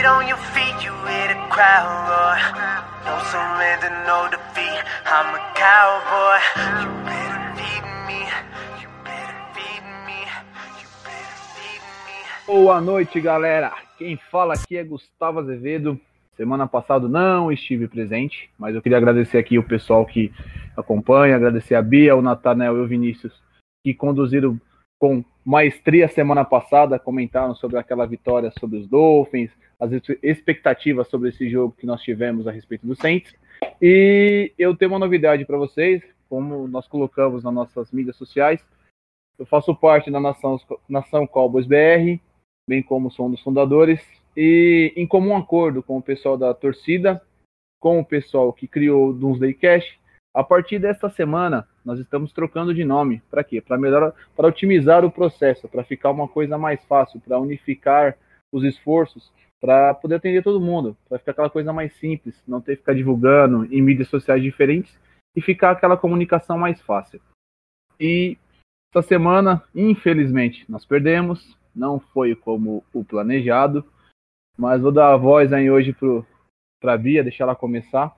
[0.00, 2.38] Feet on your feet, you hear the crowd roar.
[3.04, 4.80] No surrender, no defeat.
[5.04, 6.40] I'm a cowboy.
[6.80, 8.20] You better feed me.
[8.80, 10.24] You better feed me.
[10.80, 12.16] You better feed me.
[12.46, 13.74] Boa noite, galera.
[13.98, 16.00] Quem fala aqui é Gustavo Azevedo.
[16.34, 20.32] Semana passada não estive presente, mas eu queria agradecer aqui o pessoal que
[20.74, 23.34] acompanha, agradecer a Bia, o Natanel e o Vinícius
[23.84, 24.58] que conduziram
[24.98, 29.90] com maestria semana passada, comentaram sobre aquela vitória sobre os Dolphins, as
[30.22, 33.34] expectativas sobre esse jogo que nós tivemos a respeito do Saints.
[33.80, 38.64] E eu tenho uma novidade para vocês, como nós colocamos nas nossas mídias sociais.
[39.38, 42.20] Eu faço parte da Nação, Nação Cowboys BR,
[42.68, 44.00] bem como sou um dos fundadores,
[44.36, 47.20] e em comum acordo com o pessoal da torcida,
[47.80, 49.98] com o pessoal que criou o Doomsday Cash,
[50.34, 53.22] a partir desta semana, nós estamos trocando de nome.
[53.30, 53.60] Para quê?
[53.60, 58.16] Para melhorar, para otimizar o processo, para ficar uma coisa mais fácil, para unificar
[58.52, 62.76] os esforços, para poder atender todo mundo, para ficar aquela coisa mais simples, não ter
[62.76, 64.98] que ficar divulgando em mídias sociais diferentes
[65.36, 67.20] e ficar aquela comunicação mais fácil.
[67.98, 68.36] E
[68.92, 73.84] essa semana, infelizmente, nós perdemos, não foi como o planejado,
[74.58, 75.94] mas vou dar a voz aí hoje
[76.80, 78.16] para a Bia, deixar ela começar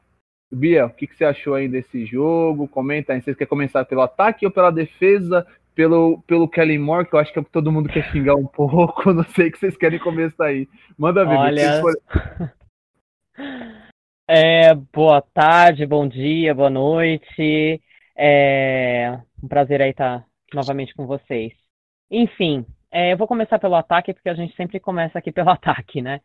[0.52, 2.68] Bia, o que, que, você achou aí desse jogo?
[2.68, 3.22] Comenta aí.
[3.22, 5.46] Você quer começar pelo ataque ou pela defesa?
[5.74, 9.12] Pelo, pelo Kelly Moore, que eu acho que é todo mundo quer xingar um pouco.
[9.12, 10.68] Não sei o que vocês querem começar aí.
[10.98, 11.36] Manda ver.
[11.36, 11.82] Olha...
[14.34, 17.82] É, boa tarde, bom dia, boa noite.
[18.16, 21.52] É um prazer aí estar novamente com vocês.
[22.10, 26.00] Enfim, é, eu vou começar pelo ataque, porque a gente sempre começa aqui pelo ataque,
[26.00, 26.20] né?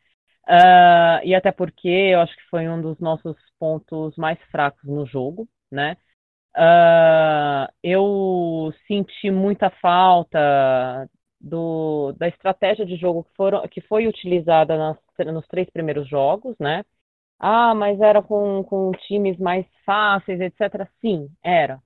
[0.48, 5.06] Uh, e até porque eu acho que foi um dos nossos pontos mais fracos no
[5.06, 5.98] jogo, né?
[6.58, 11.09] Uh, eu senti muita falta
[11.40, 14.98] do, da estratégia de jogo que, foram, que foi utilizada nas,
[15.34, 16.84] nos três primeiros jogos, né?
[17.40, 20.90] Ah, mas era com, com times mais fáceis, etc.
[21.02, 21.81] Sim, era.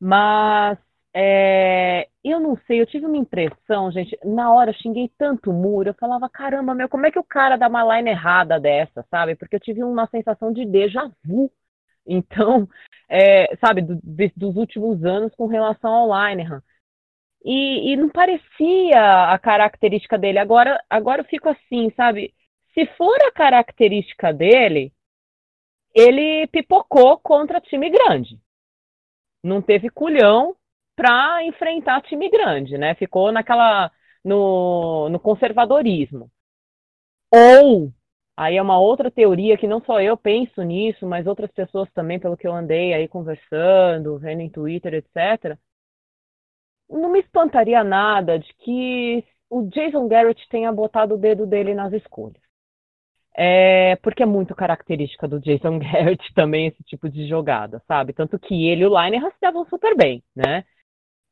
[0.00, 0.78] Mas
[1.18, 5.88] é, eu não sei, eu tive uma impressão, gente, na hora eu xinguei tanto muro,
[5.88, 9.34] eu falava, caramba, meu, como é que o cara dá uma line errada dessa, sabe?
[9.34, 11.50] Porque eu tive uma sensação de déjà vu.
[12.08, 12.68] Então,
[13.08, 14.00] é, sabe, do,
[14.36, 16.62] dos últimos anos com relação ao Linehan.
[17.44, 20.38] E, e não parecia a característica dele.
[20.38, 22.32] Agora, agora eu fico assim, sabe?
[22.74, 24.92] Se for a característica dele,
[25.92, 28.38] ele pipocou contra time grande.
[29.42, 30.54] Não teve culhão
[30.96, 32.94] para enfrentar time grande, né?
[32.94, 33.90] Ficou naquela
[34.24, 36.30] no, no conservadorismo.
[37.32, 37.92] Ou
[38.36, 42.18] aí é uma outra teoria que não só eu penso nisso, mas outras pessoas também,
[42.18, 45.58] pelo que eu andei aí conversando, vendo em Twitter, etc.
[46.88, 51.92] Não me espantaria nada de que o Jason Garrett tenha botado o dedo dele nas
[51.92, 52.40] escolhas.
[53.38, 58.12] É, porque é muito característica do Jason Garrett também esse tipo de jogada, sabe?
[58.12, 60.64] Tanto que ele e o Liner davam super bem, né?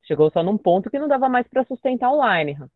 [0.07, 2.69] Chegou só num ponto que não dava mais para sustentar o Linehan.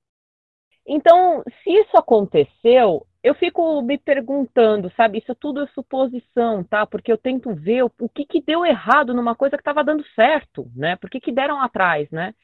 [0.86, 5.18] Então, se isso aconteceu, eu fico me perguntando, sabe?
[5.18, 6.86] Isso tudo é suposição, tá?
[6.86, 10.04] Porque eu tento ver o, o que, que deu errado numa coisa que estava dando
[10.14, 10.96] certo, né?
[10.96, 12.34] Por que, que deram atrás, né?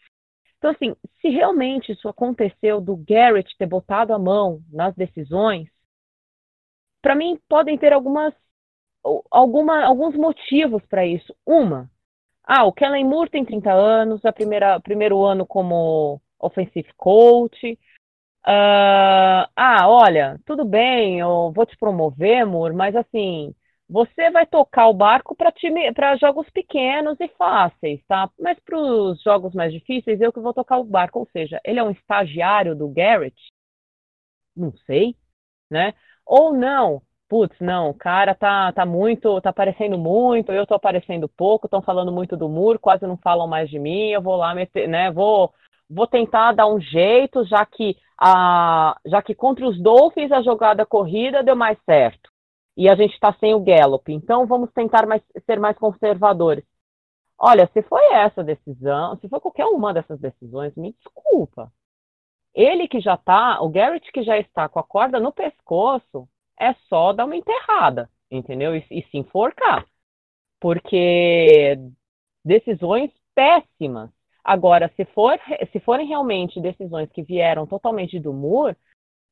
[0.58, 5.68] Então, assim, se realmente isso aconteceu do Garrett ter botado a mão nas decisões,
[7.00, 8.34] para mim podem ter algumas,
[9.30, 11.34] alguma, alguns motivos para isso.
[11.46, 11.90] Uma,
[12.44, 17.78] ah, o Kellen Moore tem 30 anos, é o primeiro ano como offensive coach.
[18.46, 23.54] Uh, ah, olha, tudo bem, eu vou te promover, Moore, mas assim,
[23.88, 28.30] você vai tocar o barco para jogos pequenos e fáceis, tá?
[28.38, 31.20] Mas para os jogos mais difíceis, eu que vou tocar o barco.
[31.20, 33.36] Ou seja, ele é um estagiário do Garrett?
[34.56, 35.16] Não sei,
[35.70, 35.94] né?
[36.26, 41.28] Ou não, putz, não, o cara tá, tá muito, tá aparecendo muito, eu tô aparecendo
[41.28, 44.54] pouco, estão falando muito do muro, quase não falam mais de mim, eu vou lá
[44.54, 45.52] meter, né, vou,
[45.88, 50.86] vou tentar dar um jeito, já que, a, já que contra os Dolphins a jogada
[50.86, 52.30] corrida deu mais certo,
[52.76, 56.64] e a gente está sem o Gallup, então vamos tentar mais, ser mais conservadores.
[57.38, 61.70] Olha, se foi essa decisão, se foi qualquer uma dessas decisões, me desculpa.
[62.54, 66.28] Ele que já tá, o Garrett que já está com a corda no pescoço,
[66.64, 68.76] é só dar uma enterrada, entendeu?
[68.76, 69.86] E, e se enforcar.
[70.60, 71.78] Porque
[72.44, 74.10] decisões péssimas.
[74.44, 75.38] Agora, se, for,
[75.72, 78.76] se forem realmente decisões que vieram totalmente do Moore,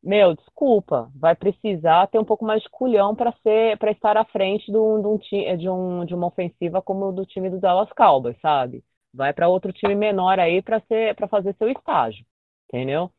[0.03, 4.25] meu, desculpa, vai precisar ter um pouco mais de culhão para ser para estar à
[4.25, 8.37] frente de, um, de, um, de uma ofensiva como o do time do Dallas Cowboys,
[8.41, 8.85] sabe?
[9.15, 12.25] Vai para outro time menor aí para ser para fazer seu estágio,
[12.69, 13.13] entendeu?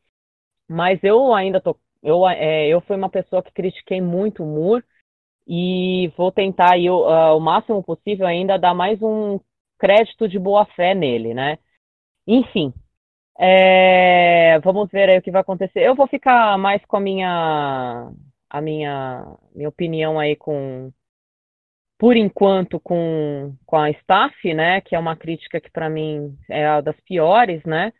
[0.68, 4.84] Mas eu ainda tô eu, é, eu fui uma pessoa que critiquei muito o Moore
[5.46, 9.40] e vou tentar uh, o máximo possível ainda dar mais um
[9.78, 11.58] crédito de boa fé nele, né?
[12.26, 12.72] Enfim,
[13.38, 15.80] é, vamos ver aí o que vai acontecer.
[15.80, 18.10] Eu vou ficar mais com a minha
[18.50, 20.92] a minha, minha opinião aí com
[21.98, 26.66] por enquanto com, com a staff, né, que é uma crítica que para mim é
[26.66, 27.92] a das piores, né?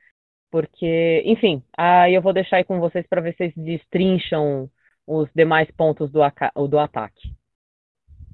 [0.55, 4.71] Porque, enfim, aí eu vou deixar aí com vocês para ver se vocês destrincham
[5.05, 6.21] os demais pontos do,
[6.69, 7.35] do ataque.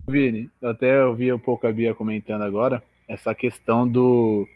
[0.07, 4.47] Vini, até ouvi um pouco a Bia comentando agora essa questão do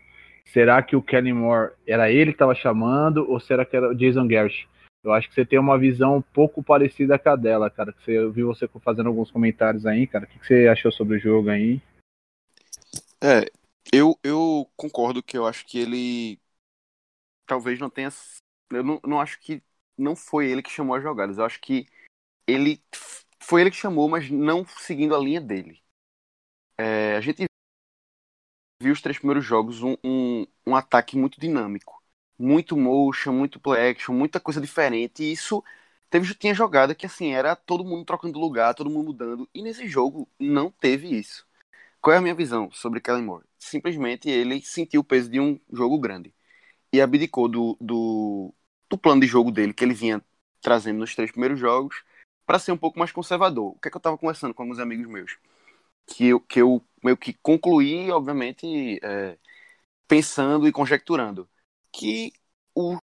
[0.44, 3.94] será que o Kenny Moore era ele que estava chamando ou será que era o
[3.94, 4.68] Jason Garrett?
[5.02, 7.94] Eu acho que você tem uma visão um pouco parecida com a dela, cara.
[7.94, 10.26] Que você, eu vi você fazendo alguns comentários aí, cara.
[10.26, 11.80] O que, que você achou sobre o jogo aí?
[13.22, 13.46] É,
[13.90, 16.38] eu, eu concordo que eu acho que ele
[17.46, 18.10] talvez não tenha.
[18.70, 19.62] Eu não, não acho que
[19.96, 21.38] não foi ele que chamou as jogadas.
[21.38, 21.86] Eu acho que
[22.46, 22.82] ele
[23.40, 25.82] foi ele que chamou, mas não seguindo a linha dele.
[26.78, 27.44] É, a gente
[28.80, 32.02] viu os três primeiros jogos um, um, um, ataque muito dinâmico.
[32.38, 35.22] Muito motion, muito play action, muita coisa diferente.
[35.22, 35.62] E isso
[36.10, 39.48] teve, tinha jogada que assim, era todo mundo trocando lugar, todo mundo mudando.
[39.54, 41.46] E nesse jogo não teve isso.
[42.00, 43.46] Qual é a minha visão sobre Kellen Moore?
[43.58, 46.34] Simplesmente ele sentiu o peso de um jogo grande.
[46.94, 48.54] E abdicou do, do,
[48.88, 50.24] do plano de jogo dele, que ele vinha
[50.62, 52.04] trazendo nos três primeiros jogos,
[52.46, 53.72] para ser um pouco mais conservador.
[53.72, 55.36] O que é que eu estava conversando com alguns amigos meus?
[56.06, 59.36] Que eu, que eu meio que concluí, obviamente, é,
[60.06, 61.50] pensando e conjecturando
[61.92, 62.32] que
[62.72, 62.96] o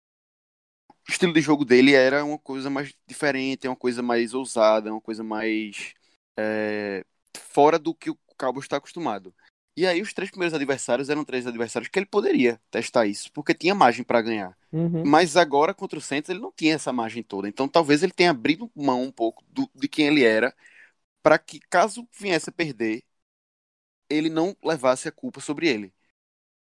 [1.05, 5.21] estilo de jogo dele era uma coisa mais diferente, uma coisa mais ousada, uma coisa
[5.21, 5.93] mais
[6.39, 7.03] é,
[7.37, 9.35] fora do que o Cabo está acostumado.
[9.75, 13.53] E aí os três primeiros adversários eram três adversários que ele poderia testar isso, porque
[13.53, 14.57] tinha margem para ganhar.
[14.71, 15.05] Uhum.
[15.05, 17.47] Mas agora contra o Santos ele não tinha essa margem toda.
[17.47, 20.53] Então talvez ele tenha abrido mão um pouco do, de quem ele era,
[21.23, 23.03] para que caso viesse a perder,
[24.09, 25.93] ele não levasse a culpa sobre ele.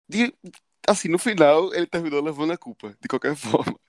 [0.08, 0.34] De,
[0.88, 3.80] assim, no final, ele terminou levando a culpa, de qualquer forma.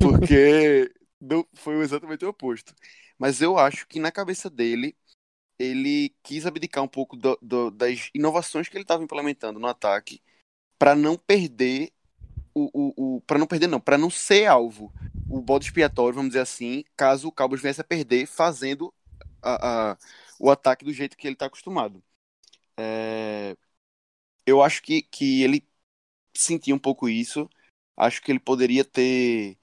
[0.00, 2.74] Porque não, foi exatamente o oposto.
[3.18, 4.96] Mas eu acho que na cabeça dele,
[5.58, 10.20] ele quis abdicar um pouco do, do, das inovações que ele estava implementando no ataque
[10.78, 11.92] para não perder
[12.54, 14.92] o, o, o para não perder não, para não ser alvo,
[15.28, 18.94] o bode expiatório, vamos dizer assim, caso o Cowboys viesse a perder fazendo
[19.42, 19.98] a, a,
[20.38, 22.02] o ataque do jeito que ele está acostumado.
[22.76, 23.56] É...
[24.46, 25.66] Eu acho que, que ele
[26.36, 27.48] sentia um pouco isso.
[27.96, 29.56] Acho que ele poderia ter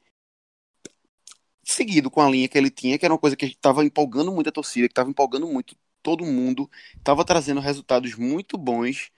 [1.63, 4.49] seguido com a linha que ele tinha, que era uma coisa que estava empolgando muito
[4.49, 9.11] a torcida, que estava empolgando muito todo mundo, estava trazendo resultados muito bons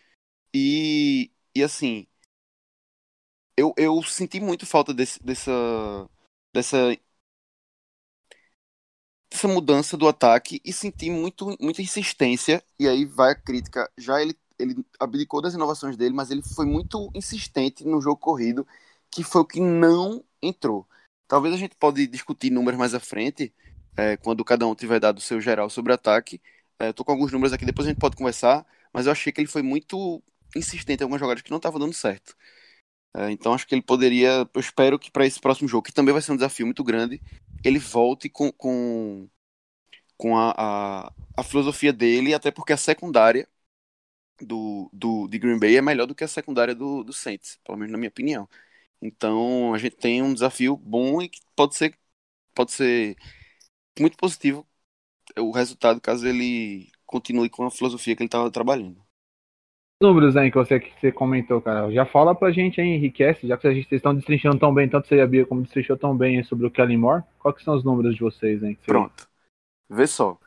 [0.54, 2.08] e, e assim,
[3.58, 5.52] eu, eu senti muito falta desse, dessa,
[6.54, 6.98] dessa
[9.32, 12.64] essa mudança do ataque e senti muito, muita insistência.
[12.80, 13.90] E aí vai a crítica.
[13.98, 18.68] Já ele, ele abdicou das inovações dele, mas ele foi muito insistente no jogo corrido,
[19.10, 20.88] que foi o que não entrou.
[21.28, 23.54] Talvez a gente pode discutir números mais à frente,
[23.98, 26.42] é, quando cada um tiver dado o seu geral sobre ataque.
[26.80, 29.42] É, tô com alguns números aqui, depois a gente pode conversar, mas eu achei que
[29.42, 30.22] ele foi muito
[30.56, 32.36] insistente em algumas jogadas que não estavam dando certo.
[33.16, 34.50] É, então acho que ele poderia.
[34.54, 37.22] Eu espero que para esse próximo jogo, que também vai ser um desafio muito grande,
[37.64, 39.30] ele volte com, com,
[40.18, 40.54] com a,
[41.08, 43.48] a, a filosofia dele, até porque a secundária
[44.42, 47.78] do, do, de Green Bay é melhor do que a secundária do, do Saints, pelo
[47.78, 48.48] menos na minha opinião.
[49.04, 51.98] Então a gente tem um desafio bom e que pode ser,
[52.56, 53.16] pode ser
[54.00, 54.68] muito positivo
[55.38, 59.04] o resultado caso ele continue com a filosofia que ele estava trabalhando
[60.04, 61.90] números aí que você, que você comentou, cara.
[61.90, 65.16] Já fala pra gente aí, enriquece, já que vocês estão destrinchando tão bem, tanto você
[65.16, 67.24] e a Bia como destrinchou tão bem sobre o Kelly Moore.
[67.40, 68.78] Quais são os números de vocês, hein?
[68.86, 69.30] Pronto.
[69.90, 70.38] Vê só.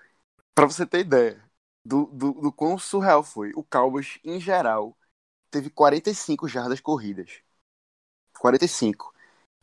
[0.55, 1.43] Pra você ter ideia
[1.83, 4.95] do, do, do quão surreal foi, o Cowboys, em geral,
[5.51, 7.41] teve 45 jardas corridas.
[8.39, 9.13] 45.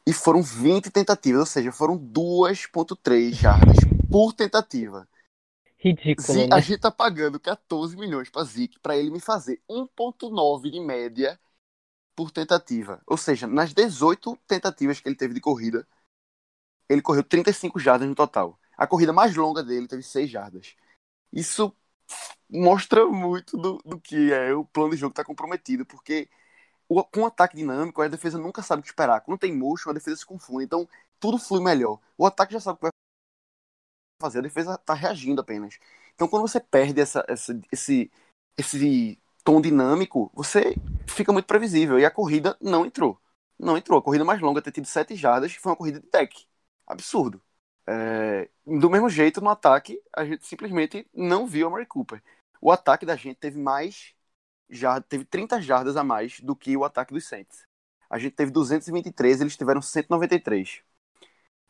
[0.06, 3.78] E foram 20 tentativas, ou seja, foram 2.3 jardas
[4.12, 5.08] por tentativa.
[5.78, 6.38] Ridículo.
[6.38, 6.50] né?
[6.52, 11.40] A gente tá pagando 14 milhões pra Zeke pra ele me fazer 1,9 de média
[12.16, 13.02] por tentativa.
[13.06, 15.86] Ou seja, nas 18 tentativas que ele teve de corrida,
[16.88, 18.60] ele correu 35 jardas no total.
[18.78, 20.76] A corrida mais longa dele teve 6 jardas.
[21.32, 21.76] Isso
[22.50, 26.30] mostra muito do, do que é o plano de jogo tá comprometido, porque
[26.88, 29.22] o, com um ataque dinâmico, a defesa nunca sabe o que esperar.
[29.22, 30.66] Quando tem motion, a defesa se confunde.
[30.66, 30.88] Então,
[31.20, 32.00] tudo flui melhor.
[32.18, 32.92] O ataque já sabe o que vai
[34.22, 35.78] fazer, a defesa está reagindo apenas.
[36.16, 38.12] Então, quando você perde essa, essa, esse,
[38.58, 40.76] esse tom dinâmico, você
[41.08, 42.00] fica muito previsível.
[42.00, 43.20] E a corrida não entrou.
[43.60, 44.00] Não entrou.
[44.00, 46.46] A corrida mais longa ter tido 7 jardas foi uma corrida de deck.
[46.88, 47.42] Absurdo.
[47.88, 52.22] É, do mesmo jeito, no ataque, a gente simplesmente não viu a Murray Cooper.
[52.62, 54.14] O ataque da gente teve mais
[54.70, 57.66] jardas, teve 30 jardas a mais do que o ataque dos Saints.
[58.10, 60.84] A gente teve 223, eles tiveram 193.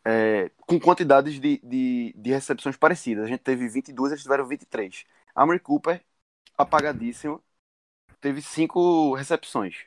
[0.05, 3.25] É, com quantidades de, de, de, recepções parecidas.
[3.25, 5.05] A gente teve 22, eles tiveram 23.
[5.33, 6.03] A Murray Cooper,
[6.57, 7.41] apagadíssimo,
[8.21, 9.85] teve 5 recepções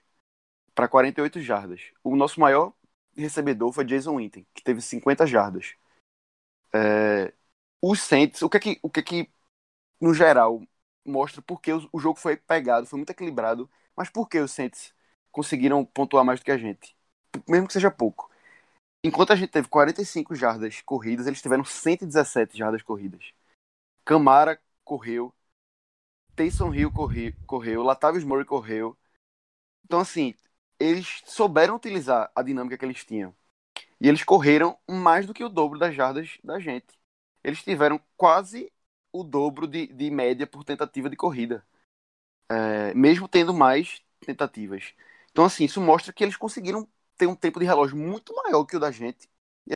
[0.75, 1.93] para 48 jardas.
[2.05, 2.73] O nosso maior
[3.17, 5.75] recebedor foi Jason Witten, que teve 50 jardas.
[6.73, 7.33] É,
[7.83, 9.31] os Saints, o que é que, o que, é que
[10.01, 10.63] no geral
[11.07, 14.93] mostra porque o, o jogo foi pegado, foi muito equilibrado, mas por que os Saints
[15.33, 16.97] conseguiram pontuar mais do que a gente?
[17.49, 18.31] Mesmo que seja pouco.
[19.05, 23.33] Enquanto a gente teve 45 jardas corridas, eles tiveram 117 jardas corridas.
[24.05, 25.33] Camara correu,
[26.37, 26.93] Taysom Hill
[27.47, 28.97] correu Latavius Murray correu.
[29.85, 30.35] Então, assim,
[30.79, 33.35] eles souberam utilizar a dinâmica que eles tinham.
[34.01, 36.99] E eles correram mais do que o dobro das jardas da gente.
[37.43, 38.71] Eles tiveram quase
[39.21, 41.65] o dobro de, de média por tentativa de corrida.
[42.59, 44.95] É, mesmo tendo mais tentativas.
[45.31, 48.77] Então, assim, isso mostra que eles conseguiram ter um tempo de relógio muito maior que
[48.77, 49.29] o da gente.
[49.67, 49.73] E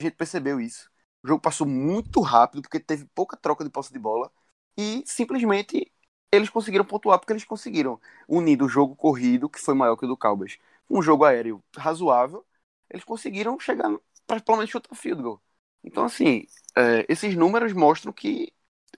[0.00, 0.90] a gente percebeu isso.
[1.22, 4.30] O jogo passou muito rápido, porque teve pouca troca de posse de bola.
[4.76, 5.92] E simplesmente
[6.32, 10.08] eles conseguiram pontuar porque eles conseguiram unir o jogo corrido, que foi maior que o
[10.08, 12.46] do Cowboys, um jogo aéreo razoável,
[12.88, 13.90] eles conseguiram chegar
[14.26, 15.42] para pelo menos chutar field goal.
[15.82, 18.52] Então, assim, é, esses números mostram que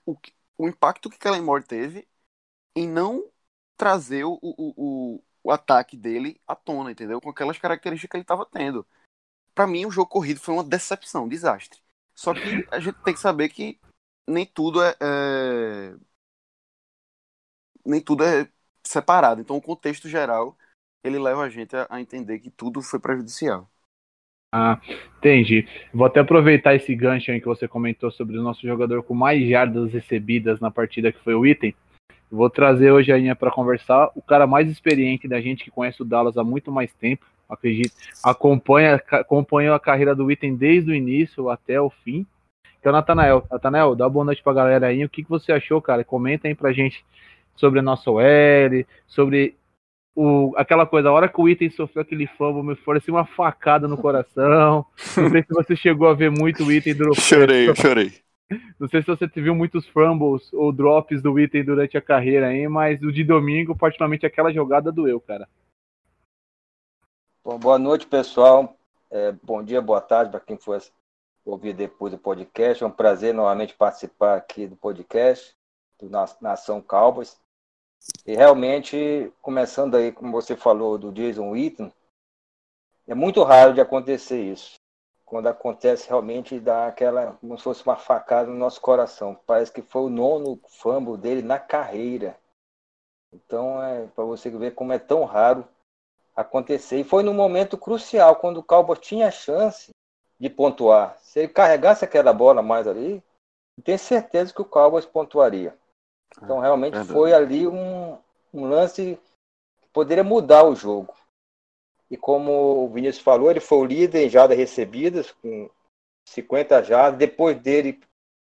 [0.05, 0.15] o,
[0.57, 2.07] o impacto que Kellen Moore teve
[2.75, 3.29] em não
[3.77, 4.73] trazer o, o,
[5.15, 7.19] o, o ataque dele à tona, entendeu?
[7.21, 8.85] Com aquelas características que ele estava tendo.
[9.53, 11.79] Para mim, o jogo corrido foi uma decepção, um desastre.
[12.15, 13.79] Só que a gente tem que saber que
[14.27, 15.95] nem tudo é, é
[17.85, 18.49] nem tudo é
[18.83, 19.41] separado.
[19.41, 20.57] Então, o contexto geral
[21.03, 23.69] ele leva a gente a, a entender que tudo foi prejudicial.
[24.55, 24.79] Ah,
[25.17, 25.67] entendi.
[25.91, 29.49] Vou até aproveitar esse gancho aí que você comentou sobre o nosso jogador com mais
[29.49, 31.73] jardas recebidas na partida, que foi o Item.
[32.31, 36.05] Vou trazer hoje a para conversar o cara mais experiente da gente, que conhece o
[36.05, 41.49] Dallas há muito mais tempo, acredito, acompanha, acompanhou a carreira do Item desde o início
[41.49, 42.23] até o fim,
[42.79, 43.47] que é o Natanael.
[43.49, 45.03] Natanael, dá boa noite pra galera aí.
[45.03, 46.03] O que, que você achou, cara?
[46.03, 47.03] Comenta aí pra gente
[47.55, 49.55] sobre a nossa OL, sobre
[50.15, 53.25] o, aquela coisa, a hora que o item sofreu aquele fumble, me foi assim uma
[53.25, 54.85] facada no coração.
[55.17, 57.19] Não sei se você chegou a ver muito o item durante.
[57.21, 58.13] Chorei, chorei.
[58.79, 62.67] Não sei se você viu muitos fumbles ou drops do item durante a carreira aí,
[62.67, 65.47] mas o de domingo, particularmente aquela jogada doeu, cara.
[67.43, 68.77] Bom, boa noite, pessoal.
[69.09, 70.79] É, bom dia, boa tarde para quem for
[71.43, 72.83] ouvir depois do podcast.
[72.83, 75.55] É um prazer novamente participar aqui do podcast
[75.99, 76.09] do
[76.41, 77.37] Nação Cowboys.
[78.25, 81.91] E realmente, começando aí, como você falou, do Jason Witten,
[83.07, 84.75] é muito raro de acontecer isso.
[85.25, 89.39] Quando acontece, realmente dá aquela, como se fosse uma facada no nosso coração.
[89.45, 92.37] Parece que foi o nono fumble dele na carreira.
[93.33, 95.67] Então, é para você ver como é tão raro
[96.35, 96.99] acontecer.
[96.99, 99.91] E foi num momento crucial, quando o Cowboys tinha a chance
[100.39, 101.17] de pontuar.
[101.19, 103.23] Se ele carregasse aquela bola mais ali,
[103.83, 105.77] tenho certeza que o Cowboys pontuaria.
[106.41, 108.17] Então, realmente é foi ali um,
[108.53, 109.19] um lance
[109.81, 111.13] que poderia mudar o jogo.
[112.09, 115.69] E como o Vinícius falou, ele foi o líder em jardas recebidas, com
[116.25, 117.17] 50 jardas.
[117.17, 117.99] Depois dele,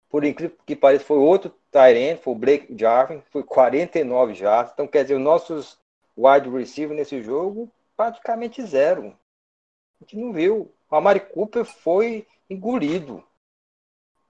[0.08, 4.72] por incrível que pareça, foi outro Tyrant, foi o Blake Jarvin, foi 49 jardas.
[4.72, 5.78] Então, quer dizer, os nossos
[6.16, 9.16] wide receivers nesse jogo, praticamente zero.
[10.00, 10.72] A gente não viu.
[10.90, 13.22] O Amari Cooper foi engolido.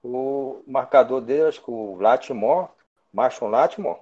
[0.03, 2.69] O marcador dele, acho que o Latimore,
[3.17, 4.01] Marshall Lattimore,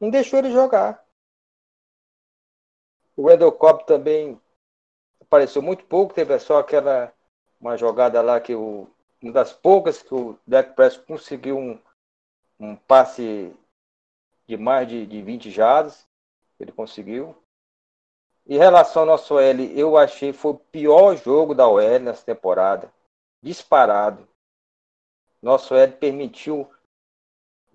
[0.00, 1.04] não deixou ele jogar.
[3.16, 4.40] O Wendell Cobb também
[5.20, 7.12] apareceu muito pouco, teve só aquela
[7.60, 8.88] uma jogada lá que o
[9.20, 11.80] uma das poucas que o Dak Prescott conseguiu um,
[12.60, 13.56] um passe
[14.46, 16.06] de mais de, de 20 jardas,
[16.60, 17.34] ele conseguiu.
[18.46, 19.40] Em relação ao nosso OL,
[19.74, 22.92] eu achei foi o pior jogo da OL nessa temporada,
[23.42, 24.28] disparado.
[25.40, 26.70] Nosso OL permitiu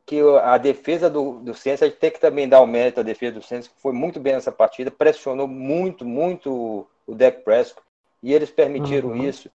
[0.09, 3.03] que a defesa do, do Santos, a gente tem que também dar o mérito à
[3.03, 7.85] defesa do Santos, que foi muito bem nessa partida, pressionou muito, muito o Deck Prescott,
[8.23, 9.17] e eles permitiram uhum.
[9.17, 9.51] isso.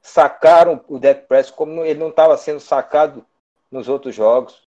[0.00, 3.22] Sacaram o Deck Prescott como ele não estava sendo sacado
[3.70, 4.66] nos outros jogos.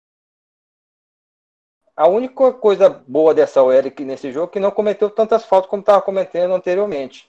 [1.98, 5.72] A única coisa boa dessa OL que nesse jogo é que não cometeu tantas faltas
[5.72, 7.28] como estava cometendo anteriormente.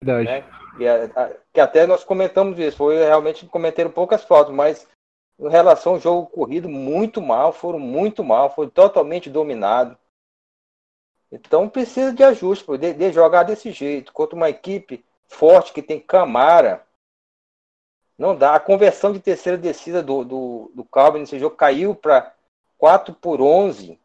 [0.00, 0.28] Verdade.
[0.28, 0.44] Né?
[0.78, 4.86] E a, a, que até nós comentamos isso, foi realmente cometeram poucas faltas, mas
[5.38, 9.96] em relação ao jogo corrido, muito mal, foram muito mal, foi totalmente dominado.
[11.30, 15.98] Então precisa de ajuste, de, de jogar desse jeito, contra uma equipe forte que tem
[15.98, 16.86] Camara.
[18.16, 18.54] Não dá.
[18.54, 22.32] A conversão de terceira descida do, do, do Cowboys nesse jogo caiu para
[22.78, 23.98] 4 por 11.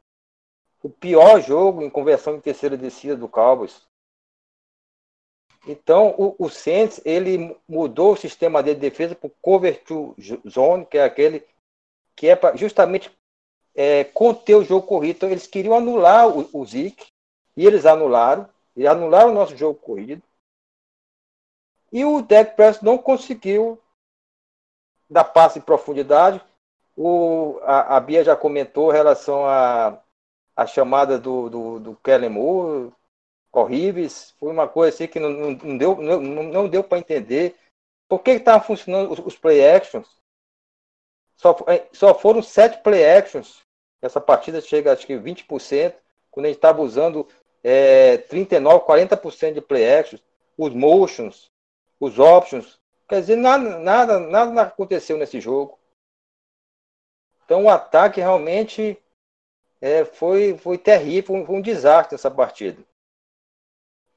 [0.82, 3.88] O pior jogo em conversão de terceira descida do Cowboys.
[5.72, 10.16] Então, o, o Saints, ele mudou o sistema de defesa para o cover to
[10.50, 11.46] zone, que é aquele
[12.16, 13.16] que é para justamente
[13.76, 15.18] é, conter o jogo corrido.
[15.18, 17.12] Então, eles queriam anular o, o Zeke,
[17.56, 18.50] e eles anularam.
[18.76, 20.24] E anularam o nosso jogo corrido.
[21.92, 23.80] E o Dak Prescott não conseguiu
[25.08, 26.42] dar passe em profundidade.
[26.98, 30.02] O, a, a Bia já comentou em relação à
[30.56, 32.92] a, a, chamada do, do, do Kellen Moore,
[33.52, 34.34] horríveis.
[34.40, 37.56] Foi uma coisa assim que não, não, deu, não, não deu para entender.
[38.08, 40.08] Por que estavam funcionando os, os, play actions?
[41.36, 43.62] Só, é, só foram sete play actions.
[44.02, 45.94] Essa partida chega acho que 20%,
[46.32, 47.28] quando a gente estava usando
[47.64, 50.24] é, 39%, 40% de play actions,
[50.58, 51.52] os motions,
[52.00, 52.80] os options.
[53.08, 55.80] Quer dizer, nada, nada, nada aconteceu nesse jogo.
[57.46, 59.02] Então o ataque realmente
[59.82, 62.84] é, foi, foi terrível, foi um desastre essa partida.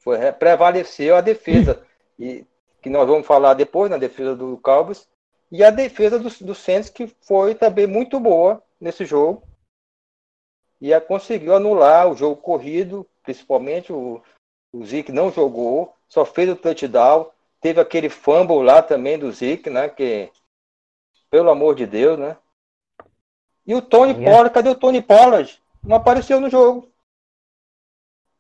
[0.02, 1.85] Foi, é, prevaleceu a defesa,
[2.18, 2.44] e,
[2.82, 5.09] que nós vamos falar depois na defesa do Cowboys,
[5.50, 9.42] e a defesa do, do Saints, que foi também muito boa nesse jogo.
[10.80, 14.21] E a conseguiu anular o jogo corrido, principalmente o,
[14.73, 17.30] o Zeke não jogou, só fez o touchdown.
[17.61, 19.88] Teve aquele fumble lá também do Zeke, né?
[19.88, 20.28] Que,
[21.30, 22.37] pelo amor de Deus, né?
[23.64, 24.30] E o Tony yeah.
[24.30, 25.62] Pollard, cadê o Tony Pollard?
[25.85, 26.92] Não apareceu no jogo.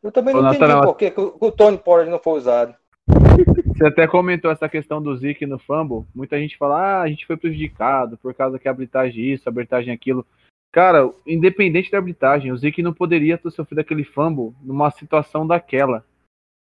[0.02, 2.74] Eu também não entendi por que o Tony Pollard não foi usado.
[3.06, 6.06] Você até comentou essa questão do Zeke no fumble.
[6.14, 9.50] Muita gente fala, ah, a gente foi prejudicado por causa que a arbitragem isso, a
[9.50, 10.26] arbitragem aquilo.
[10.70, 16.04] Cara, independente da arbitragem, o Zeke não poderia ter sofrido aquele fumble numa situação daquela.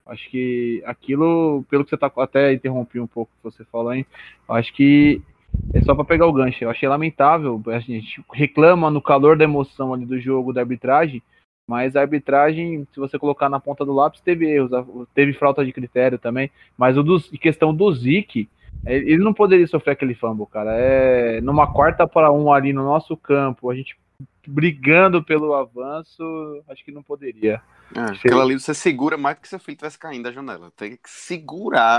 [0.06, 4.06] Acho que aquilo, pelo que você tá até interrompi um pouco que você falou, hein?
[4.50, 5.22] Acho que
[5.74, 6.64] é só para pegar o gancho.
[6.64, 7.62] Eu achei lamentável.
[7.68, 11.22] A gente reclama no calor da emoção ali do jogo da arbitragem,
[11.68, 14.72] mas a arbitragem, se você colocar na ponta do lápis, teve erros,
[15.14, 16.52] teve falta de critério também.
[16.78, 18.50] Mas o dos, questão do Zik,
[18.86, 20.72] é, ele não poderia sofrer aquele fumble, cara.
[20.74, 23.98] É numa quarta para um ali no nosso campo, a gente
[24.46, 26.24] brigando pelo avanço,
[26.68, 27.62] acho que não poderia.
[27.96, 30.72] É, aquela ali você segura mais do que seu filho estivesse caindo da janela.
[30.76, 31.98] Tem que segurar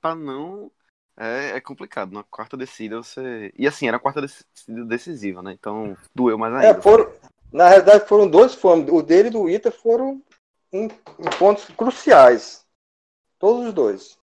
[0.00, 0.70] para não.
[1.16, 2.12] É, é, complicado.
[2.12, 3.52] Na quarta descida você.
[3.56, 5.52] E assim, era a quarta descida decisiva, né?
[5.52, 6.78] Então doeu mais ainda.
[6.78, 7.12] É, foram,
[7.52, 8.90] na realidade, foram dois fomos.
[8.90, 10.22] O dele e do Ita foram
[10.72, 12.66] em, em pontos cruciais.
[13.38, 14.18] Todos os dois.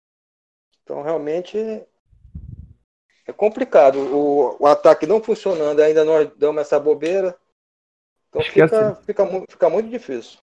[0.83, 1.57] Então, realmente,
[3.25, 3.97] é complicado.
[3.99, 7.35] O, o ataque não funcionando, ainda nós damos essa bobeira.
[8.29, 9.05] Então Acho fica, assim.
[9.05, 10.37] fica, fica muito difícil.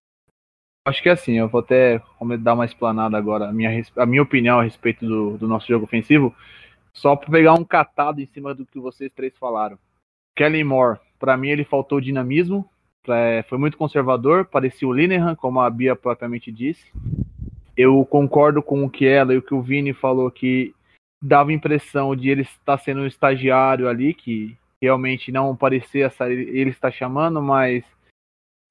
[0.85, 2.01] Acho que é assim, eu vou até
[2.39, 5.85] dar uma explanada agora, a minha, a minha opinião a respeito do, do nosso jogo
[5.85, 6.35] ofensivo,
[6.91, 9.79] só para pegar um catado em cima do que vocês três falaram.
[10.35, 12.72] Kelly Moore, para mim ele faltou dinamismo, é,
[13.47, 16.85] foi muito conservador, parecia o Linehan, como a Bia propriamente disse.
[17.75, 20.73] Eu concordo com o que ela e o que o Vini falou que
[21.21, 26.91] dava impressão de ele estar sendo um estagiário ali, que realmente não parecia ele estar
[26.91, 27.83] chamando, mas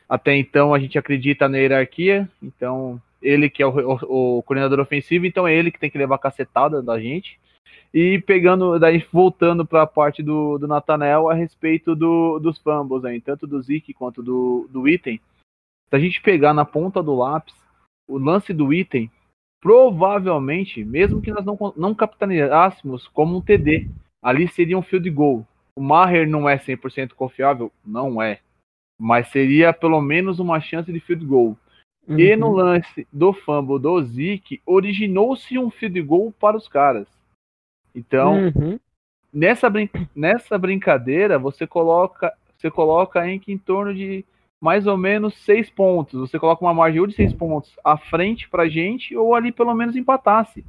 [0.08, 4.80] até então a gente acredita na hierarquia, então ele que é o, o, o coordenador
[4.80, 7.40] ofensivo, então é ele que tem que levar a cacetada da gente.
[7.92, 13.04] E pegando, daí voltando para a parte do, do Nathanael a respeito do, dos fumbles,
[13.04, 15.20] aí, tanto do Zeke quanto do, do item.
[15.88, 17.54] Se a gente pegar na ponta do lápis,
[18.08, 19.10] o lance do item,
[19.60, 23.90] provavelmente, mesmo que nós não, não capitalizássemos como um TD,
[24.22, 25.46] ali seria um field goal.
[25.76, 27.70] O Maher não é 100% confiável?
[27.84, 28.40] Não é.
[28.98, 31.58] Mas seria pelo menos uma chance de field goal.
[32.08, 32.18] Uhum.
[32.18, 37.06] E no lance do fumble do Zeke, originou-se um field goal para os caras.
[37.94, 38.78] Então, uhum.
[39.32, 44.24] nessa, brin nessa brincadeira, você coloca, você coloca em que em torno de
[44.60, 46.20] mais ou menos seis pontos.
[46.20, 49.96] Você coloca uma margem de seis pontos à frente pra gente, ou ali pelo menos
[49.96, 50.64] empatasse.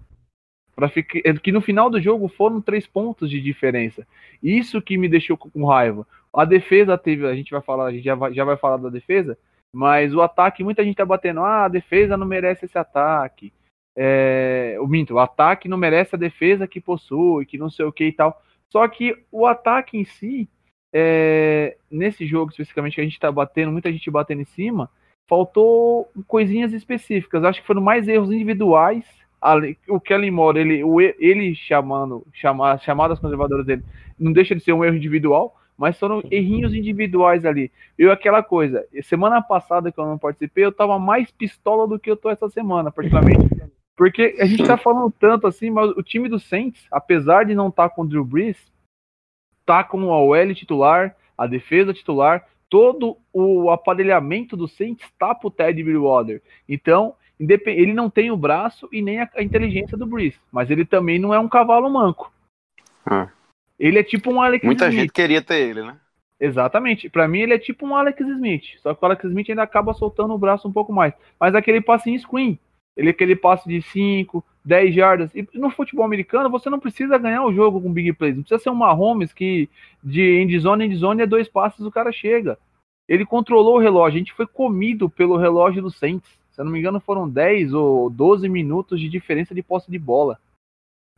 [0.75, 4.07] Pra ficar, é que no final do jogo foram três pontos de diferença.
[4.41, 6.07] Isso que me deixou com raiva.
[6.33, 8.89] A defesa teve, a gente vai falar, a gente já vai, já vai falar da
[8.89, 9.37] defesa,
[9.71, 13.53] mas o ataque, muita gente tá batendo, ah, a defesa não merece esse ataque
[13.95, 17.91] é, o Minto, o ataque não merece a defesa que possui, que não sei o
[17.91, 18.41] que e tal.
[18.69, 20.49] Só que o ataque em si,
[20.91, 24.89] é, nesse jogo especificamente que a gente tá batendo, muita gente batendo em cima,
[25.27, 27.43] faltou coisinhas específicas.
[27.43, 29.05] Acho que foram mais erros individuais.
[29.89, 30.81] O Kellen Moore, ele,
[31.19, 33.83] ele chamando, chamar, chamadas conservadoras dele,
[34.17, 37.69] não deixa de ser um erro individual, mas foram errinhos individuais ali.
[37.97, 42.09] Eu aquela coisa, semana passada que eu não participei, eu tava mais pistola do que
[42.09, 43.53] eu tô essa semana, particularmente
[43.95, 47.69] Porque a gente tá falando tanto assim, mas o time do Saints, apesar de não
[47.69, 48.57] estar tá com o Drew Brees,
[49.65, 55.51] tá com o OL titular, a defesa titular, todo o aparelhamento do Saints tá pro
[55.51, 56.41] Ted Bridgewater.
[56.67, 61.19] Então, ele não tem o braço e nem a, inteligência do Brees, mas ele também
[61.19, 62.31] não é um cavalo manco.
[63.05, 63.29] Ah.
[63.79, 65.01] Ele é tipo um Alex Muita Smith.
[65.01, 65.97] gente queria ter ele, né?
[66.39, 67.09] Exatamente.
[67.09, 69.93] Para mim ele é tipo um Alex Smith, só que o Alex Smith ainda acaba
[69.93, 71.13] soltando o braço um pouco mais.
[71.39, 72.59] Mas aquele passe em screen,
[72.95, 75.31] ele é aquele passe de 5, 10 jardas.
[75.35, 78.35] E no futebol americano você não precisa ganhar o jogo com big plays.
[78.35, 79.69] Não precisa ser um Mahomes que
[80.03, 82.57] de endzone em endzone é dois passes o cara chega.
[83.07, 84.15] Ele controlou o relógio.
[84.15, 86.29] A gente foi comido pelo relógio do Saints.
[86.51, 89.97] Se eu não me engano, foram 10 ou 12 minutos de diferença de posse de
[89.97, 90.39] bola.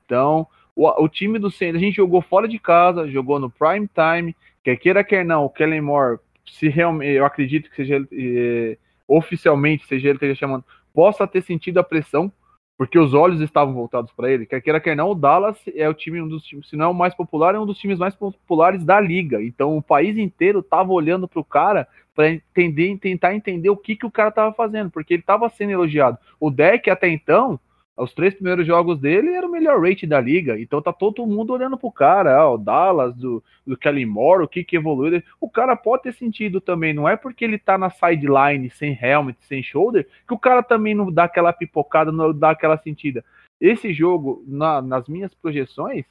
[0.05, 3.87] Então, o, o time do Saints, a gente jogou fora de casa, jogou no prime
[3.87, 4.35] time.
[4.63, 9.85] Quer queira, quer não, o Kellen Moore, se realmente, eu acredito que seja eh, oficialmente,
[9.85, 10.63] seja ele que esteja chamando,
[10.95, 12.31] possa ter sentido a pressão,
[12.77, 14.45] porque os olhos estavam voltados para ele.
[14.45, 16.87] Quer queira, quer não, o Dallas é o time, um dos times, se não é
[16.87, 19.43] o mais popular, é um dos times mais populares da liga.
[19.43, 23.95] Então o país inteiro estava olhando para o cara para entender, tentar entender o que,
[23.95, 26.17] que o cara estava fazendo, porque ele estava sendo elogiado.
[26.39, 27.59] O deck até então
[27.97, 30.59] os três primeiros jogos dele era o melhor rate da liga.
[30.59, 34.47] Então tá todo mundo olhando pro cara, ah, o Dallas, do, do Kelly Moore, o
[34.47, 35.23] que que evoluiu.
[35.39, 39.37] O cara pode ter sentido também, não é porque ele tá na sideline sem helmet,
[39.45, 43.23] sem shoulder, que o cara também não dá aquela pipocada, não dá aquela sentida.
[43.61, 46.05] Esse jogo, na, nas minhas projeções,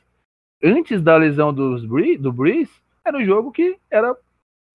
[0.63, 1.83] antes da lesão dos
[2.19, 2.73] do Breeze,
[3.05, 4.17] era um jogo que era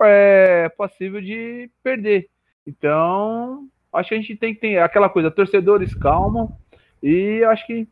[0.04, 2.30] é, possível de perder.
[2.67, 6.56] Então, acho que a gente tem que ter aquela coisa, torcedores calmam,
[7.02, 7.88] e acho que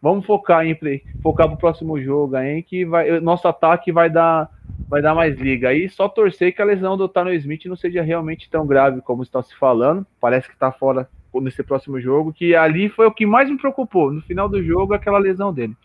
[0.00, 0.76] vamos focar em
[1.22, 4.50] focar pro próximo jogo aí, que vai, nosso ataque vai dar,
[4.88, 5.68] vai dar mais liga.
[5.68, 9.22] Aí só torcer que a lesão do Tano Smith não seja realmente tão grave como
[9.22, 10.06] estão se falando.
[10.20, 14.10] Parece que tá fora nesse próximo jogo, que ali foi o que mais me preocupou
[14.10, 15.76] no final do jogo, aquela lesão dele.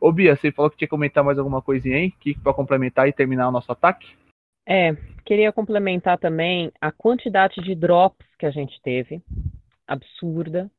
[0.00, 3.08] Ô Bia, você falou que tinha que comentar mais alguma coisinha aí, que para complementar
[3.08, 4.08] e terminar o nosso ataque?
[4.66, 9.22] É, queria complementar também a quantidade de drops que a gente teve,
[9.86, 10.70] absurda.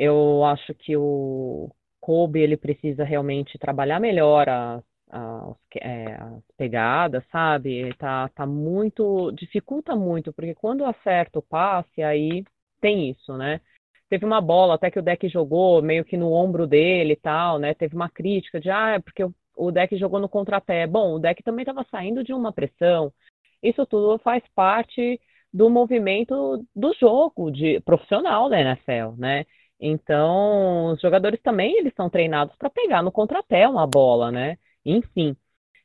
[0.00, 7.24] Eu acho que o Kobe ele precisa realmente trabalhar melhor as, as, é, as pegadas,
[7.32, 7.92] sabe?
[7.98, 9.32] Tá, tá muito.
[9.32, 12.44] dificulta muito, porque quando acerta o passe, aí
[12.80, 13.60] tem isso, né?
[14.08, 17.58] Teve uma bola até que o deck jogou meio que no ombro dele e tal,
[17.58, 17.74] né?
[17.74, 19.24] Teve uma crítica de, ah, é porque
[19.56, 20.86] o, deck jogou no contrapé.
[20.86, 23.12] Bom, o deck também estava saindo de uma pressão.
[23.60, 25.20] Isso tudo faz parte
[25.52, 29.44] do movimento do jogo de profissional da NFL, né?
[29.80, 34.58] Então, os jogadores também eles são treinados para pegar no contrapé uma bola, né?
[34.84, 35.36] Enfim.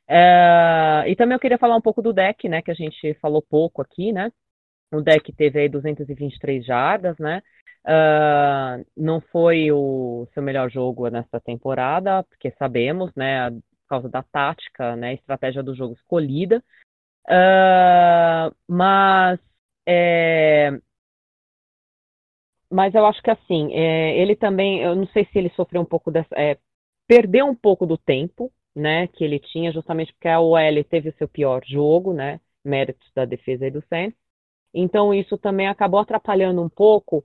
[0.08, 2.62] É, e também eu queria falar um pouco do deck, né?
[2.62, 4.32] Que a gente falou pouco aqui, né?
[4.92, 7.42] O deck teve aí 223 jardas, né?
[7.86, 13.50] Uh, não foi o seu melhor jogo nessa temporada, porque sabemos, né?
[13.50, 15.14] Por causa da tática, né?
[15.14, 16.62] Estratégia do jogo escolhida.
[17.28, 19.38] Uh, mas
[19.86, 20.70] é,
[22.74, 25.84] mas eu acho que assim, é, ele também, eu não sei se ele sofreu um
[25.84, 26.58] pouco dessa, é,
[27.06, 31.14] perdeu um pouco do tempo, né, que ele tinha, justamente porque a OL teve o
[31.16, 34.18] seu pior jogo, né, méritos da defesa e do Saints.
[34.74, 37.24] Então isso também acabou atrapalhando um pouco,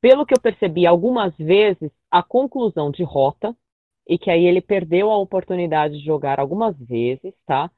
[0.00, 3.56] pelo que eu percebi algumas vezes, a conclusão de rota,
[4.08, 7.70] e que aí ele perdeu a oportunidade de jogar algumas vezes, tá?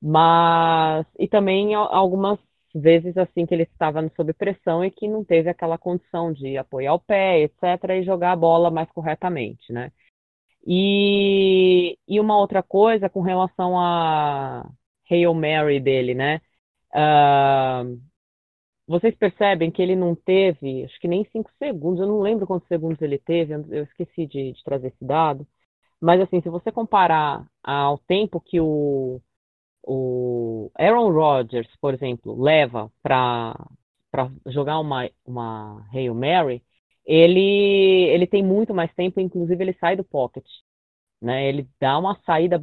[0.00, 2.38] Mas e também algumas
[2.74, 6.94] vezes assim que ele estava sob pressão e que não teve aquela condição de apoiar
[6.94, 9.92] o pé, etc, e jogar a bola mais corretamente, né?
[10.66, 14.68] E, e uma outra coisa com relação a
[15.10, 16.40] Hail Mary dele, né?
[16.92, 18.00] Uh,
[18.86, 22.68] vocês percebem que ele não teve, acho que nem cinco segundos, eu não lembro quantos
[22.68, 25.46] segundos ele teve, eu esqueci de, de trazer esse dado.
[26.00, 29.20] Mas assim, se você comparar ao tempo que o
[29.86, 33.54] o Aaron Rodgers, por exemplo, leva para
[34.46, 36.62] jogar uma, uma Hail Mary,
[37.04, 40.44] ele, ele tem muito mais tempo, inclusive ele sai do pocket.
[41.22, 41.48] Né?
[41.48, 42.62] Ele dá uma saída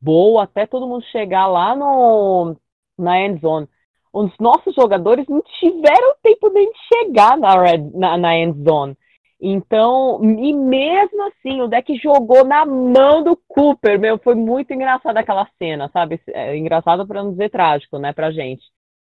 [0.00, 2.56] boa até todo mundo chegar lá no,
[2.98, 3.68] na end zone.
[4.12, 8.96] Os nossos jogadores não tiveram tempo nem de chegar na, red, na, na end zone.
[9.44, 15.16] Então, e mesmo assim, o deck jogou na mão do Cooper, meu, foi muito engraçado
[15.16, 16.20] aquela cena, sabe?
[16.28, 18.62] É, engraçado para não dizer trágico, né, pra gente.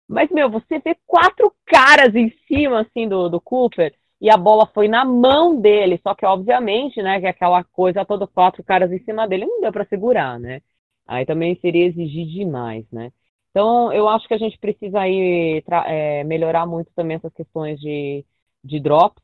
[0.08, 4.66] Mas, meu, você vê quatro caras em cima, assim, do, do Cooper, e a bola
[4.74, 8.98] foi na mão dele, só que, obviamente, né, que aquela coisa, todos quatro caras em
[9.04, 10.60] cima dele, não deu para segurar, né?
[11.06, 13.12] Aí também seria exigir demais, né?
[13.50, 18.24] Então, eu acho que a gente precisa aí é, melhorar muito também essas questões de,
[18.64, 19.22] de drops,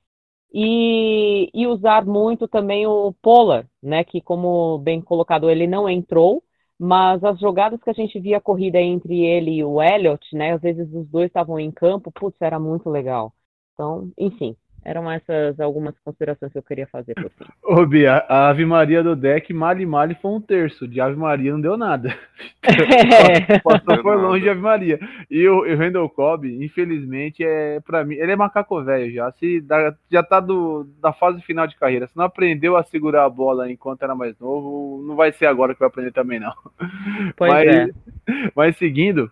[0.52, 4.04] e, e usar muito também o Polar, né?
[4.04, 6.42] Que, como bem colocado, ele não entrou,
[6.78, 10.52] mas as jogadas que a gente via corrida entre ele e o Elliott, né?
[10.54, 13.34] Às vezes os dois estavam em campo, putz, era muito legal.
[13.74, 17.44] Então, enfim, eram essas algumas considerações que eu queria fazer por fim.
[17.62, 20.88] Ô, Bia, a Ave Maria do deck, Mali Mali foi um terço.
[20.88, 22.16] De Ave Maria não deu nada.
[22.62, 23.58] É.
[23.60, 24.98] Passou por longe de Ave Maria.
[25.30, 29.30] E o, o Randall Cobb, infelizmente, é para mim, ele é macaco velho já.
[29.32, 32.06] Se dá- já tá do, da fase final de carreira.
[32.06, 35.74] Se não aprendeu a segurar a bola enquanto era mais novo, não vai ser agora
[35.74, 36.54] que vai aprender também, não.
[37.36, 37.88] Pois mas, é.
[38.54, 39.30] mas seguindo,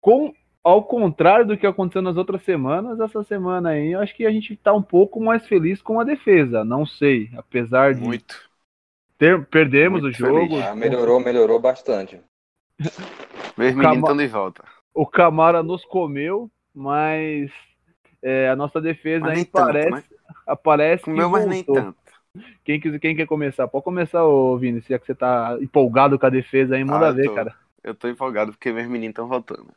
[0.00, 0.32] com,
[0.66, 4.32] ao contrário do que aconteceu nas outras semanas, essa semana aí, eu acho que a
[4.32, 6.64] gente tá um pouco mais feliz com a defesa.
[6.64, 8.34] Não sei, apesar de Muito.
[9.18, 10.56] ter, perdermos Muito o jogo.
[10.58, 12.20] Ah, melhorou, melhorou bastante.
[13.56, 14.64] Meus meninos estão de volta.
[14.94, 17.50] O Camara nos comeu, mas
[18.22, 20.04] é, a nossa defesa Mas nem aí tanto, parece, né?
[20.46, 22.12] aparece que Comeu, mas nem tanto.
[22.64, 23.68] Quem, quis- quem quer começar?
[23.68, 27.12] Pode começar, ô Vini, já que você tá empolgado com a defesa aí, manda Ah,
[27.12, 27.34] ver, tô.
[27.34, 27.54] cara.
[27.84, 29.72] Eu tô empolgado porque meus meninos estão voltando.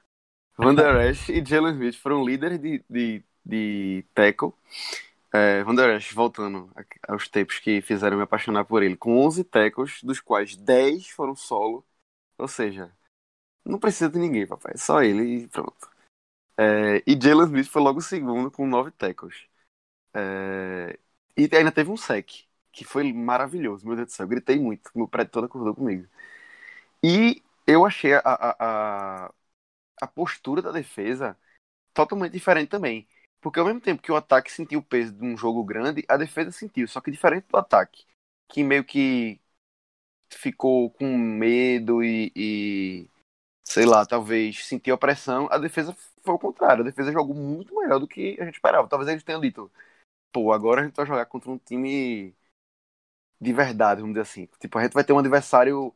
[0.62, 4.52] Van Der e Jalen Smith foram líderes de, de, de tackle.
[5.34, 6.70] É, Van Der voltando
[7.08, 11.34] aos tempos que fizeram me apaixonar por ele, com 11 tackles, dos quais 10 foram
[11.34, 11.86] solo.
[12.38, 12.92] Ou seja,
[13.66, 14.78] não precisa de ninguém, papai.
[14.78, 15.90] Só ele e pronto.
[16.58, 19.48] É, e Jalen Smith foi logo o segundo com 9 tackles.
[20.14, 21.00] É,
[21.38, 22.30] e ainda teve um sec,
[22.74, 23.88] que foi maravilhoso.
[23.88, 24.92] Meu Deus do céu, eu gritei muito.
[24.94, 26.06] Meu prédio todo acordou comigo.
[27.02, 29.34] E eu achei a, a, a,
[30.02, 31.38] a postura da defesa
[31.94, 33.08] totalmente diferente também.
[33.42, 36.18] Porque ao mesmo tempo que o ataque sentiu o peso de um jogo grande, a
[36.18, 36.88] defesa sentiu.
[36.88, 38.06] Só que diferente do ataque,
[38.50, 39.40] que meio que
[40.32, 43.10] ficou com medo e, e,
[43.64, 46.84] sei lá, talvez sentiu a pressão, a defesa foi o contrário.
[46.84, 48.88] A defesa jogou muito melhor do que a gente esperava.
[48.88, 49.72] Talvez eles tenham dito,
[50.32, 52.36] pô, agora a gente vai jogar contra um time
[53.40, 54.48] de verdade, vamos dizer assim.
[54.60, 55.94] Tipo, a gente vai ter um adversário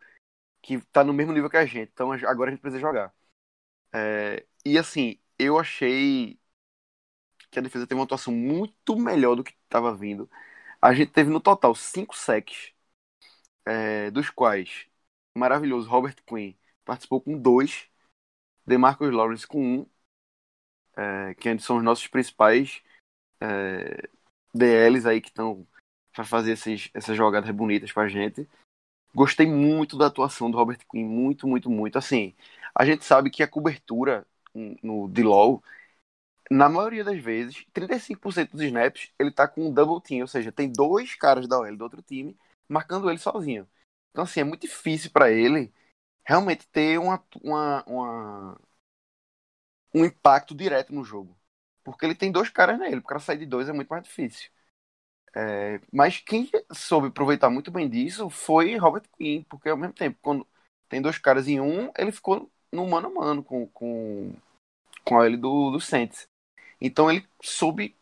[0.61, 1.91] que tá no mesmo nível que a gente.
[1.93, 3.13] Então agora a gente precisa jogar.
[3.93, 6.39] É, e assim, eu achei
[7.51, 10.29] que a defesa teve uma atuação muito melhor do que estava vindo.
[10.81, 12.73] A gente teve no total cinco sacks,
[13.65, 14.87] é, dos quais
[15.35, 16.53] o maravilhoso Robert Quinn
[16.85, 17.87] participou com dois,
[18.65, 19.87] DeMarcus Lawrence com um,
[20.95, 22.81] é, que são os nossos principais
[23.41, 24.09] é,
[24.53, 25.67] DLs aí que estão
[26.13, 28.47] para fazer esses, essas jogadas bonitas pra gente.
[29.15, 31.97] Gostei muito da atuação do Robert Quinn, muito, muito, muito.
[31.97, 32.35] Assim,
[32.75, 34.25] a gente sabe que a cobertura
[34.83, 35.63] no D-Law,
[36.51, 40.51] na maioria das vezes, 35% dos snaps, ele tá com um double team, ou seja,
[40.51, 43.67] tem dois caras da OL do outro time marcando ele sozinho.
[44.11, 45.73] Então, assim, é muito difícil para ele
[46.25, 48.61] realmente ter uma, uma, uma,
[49.93, 51.37] um impacto direto no jogo.
[51.83, 54.49] Porque ele tem dois caras nele, o cara sair de dois é muito mais difícil.
[55.35, 60.17] É, mas quem soube aproveitar muito bem disso foi Robert Quinn, porque ao mesmo tempo,
[60.21, 60.47] quando
[60.89, 64.33] tem dois caras em um, ele ficou no mano a mano com, com,
[65.05, 66.27] com a L do, do Saints.
[66.81, 67.95] Então ele soube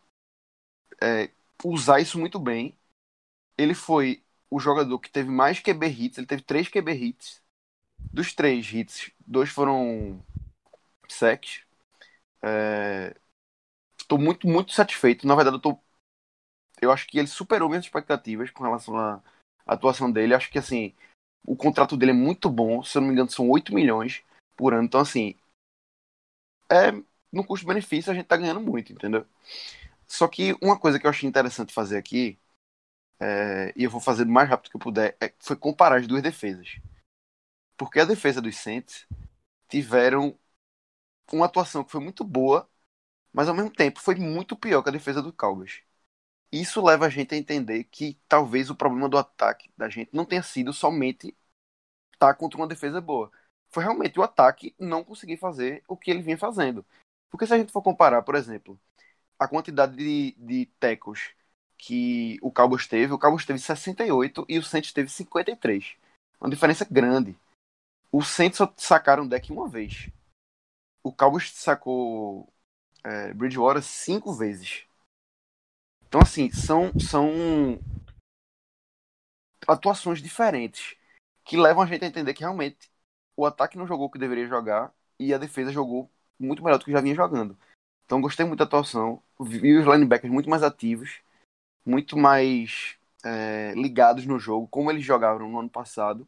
[1.02, 1.30] é,
[1.64, 2.76] usar isso muito bem.
[3.58, 7.42] Ele foi o jogador que teve mais QB hits, ele teve três QB hits.
[8.12, 10.20] Dos três hits, dois foram
[11.08, 11.64] sacks.
[14.00, 15.28] Estou é, muito, muito satisfeito.
[15.28, 15.78] Na verdade, eu tô
[16.82, 19.22] eu acho que ele superou minhas expectativas com relação à
[19.68, 20.34] atuação dele.
[20.34, 20.96] Acho que assim,
[21.46, 24.24] o contrato dele é muito bom, se eu não me engano, são 8 milhões
[24.62, 24.84] por ano.
[24.86, 25.36] Então, assim,
[26.72, 26.92] é,
[27.32, 29.26] no custo-benefício a gente tá ganhando muito, entendeu?
[30.08, 32.40] Só que uma coisa que eu achei interessante fazer aqui,
[33.38, 36.08] é, e eu vou fazer o mais rápido que eu puder, é, foi comparar as
[36.08, 36.80] duas defesas.
[37.78, 39.08] Porque a defesa dos Saints
[39.70, 40.38] tiveram
[41.34, 42.70] uma atuação que foi muito boa,
[43.34, 45.82] mas ao mesmo tempo foi muito pior que a defesa do Cowboys
[46.52, 50.26] isso leva a gente a entender que talvez o problema do ataque da gente não
[50.26, 51.36] tenha sido somente
[52.14, 53.32] estar contra uma defesa boa.
[53.72, 56.86] Foi realmente o ataque não conseguir fazer o que ele vinha fazendo.
[57.30, 58.78] Porque se a gente for comparar, por exemplo,
[59.40, 61.32] a quantidade de, de tackles
[61.78, 65.96] que o Cowboys teve, o Cowboys teve 68 e o Saints teve 53.
[66.40, 67.36] Uma diferença grande.
[68.12, 70.10] O Saints só sacaram deck uma vez.
[71.02, 72.52] O Cowboys sacou
[73.04, 74.86] é, Bridgewater cinco vezes.
[76.06, 77.80] Então, assim, são, são
[79.66, 80.98] atuações diferentes
[81.46, 82.91] que levam a gente a entender que realmente
[83.36, 86.86] o ataque não jogou o que deveria jogar e a defesa jogou muito melhor do
[86.86, 87.58] que já vinha jogando.
[88.06, 89.22] Então, gostei muito da atuação.
[89.40, 91.22] Vi os linebackers muito mais ativos,
[91.86, 96.28] muito mais é, ligados no jogo, como eles jogavam no ano passado.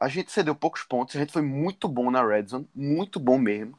[0.00, 3.38] A gente cedeu poucos pontos, a gente foi muito bom na red zone, muito bom
[3.38, 3.78] mesmo,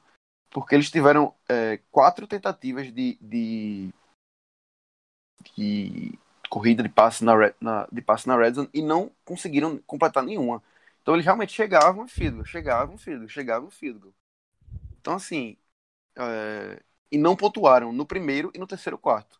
[0.50, 3.94] porque eles tiveram é, quatro tentativas de, de
[5.56, 6.18] de
[6.50, 10.64] corrida de passe na, na, de passe na red zone e não conseguiram completar nenhuma.
[11.06, 14.12] Então eles realmente chegavam em field chegavam em field chegavam em field.
[15.00, 15.56] Então assim,
[16.18, 19.40] é, e não pontuaram no primeiro e no terceiro quarto.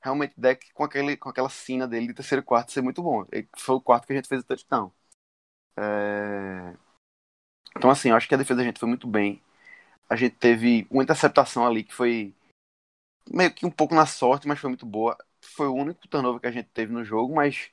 [0.00, 3.26] Realmente deck com, aquele, com aquela cena dele de terceiro quarto ser muito bom.
[3.58, 4.92] Foi o quarto que a gente fez o touchdown.
[5.76, 6.76] É...
[7.76, 9.42] Então assim, eu acho que a defesa da gente foi muito bem.
[10.08, 12.32] A gente teve uma interceptação ali que foi
[13.28, 15.18] meio que um pouco na sorte, mas foi muito boa.
[15.40, 17.72] Foi o único turnover que a gente teve no jogo, mas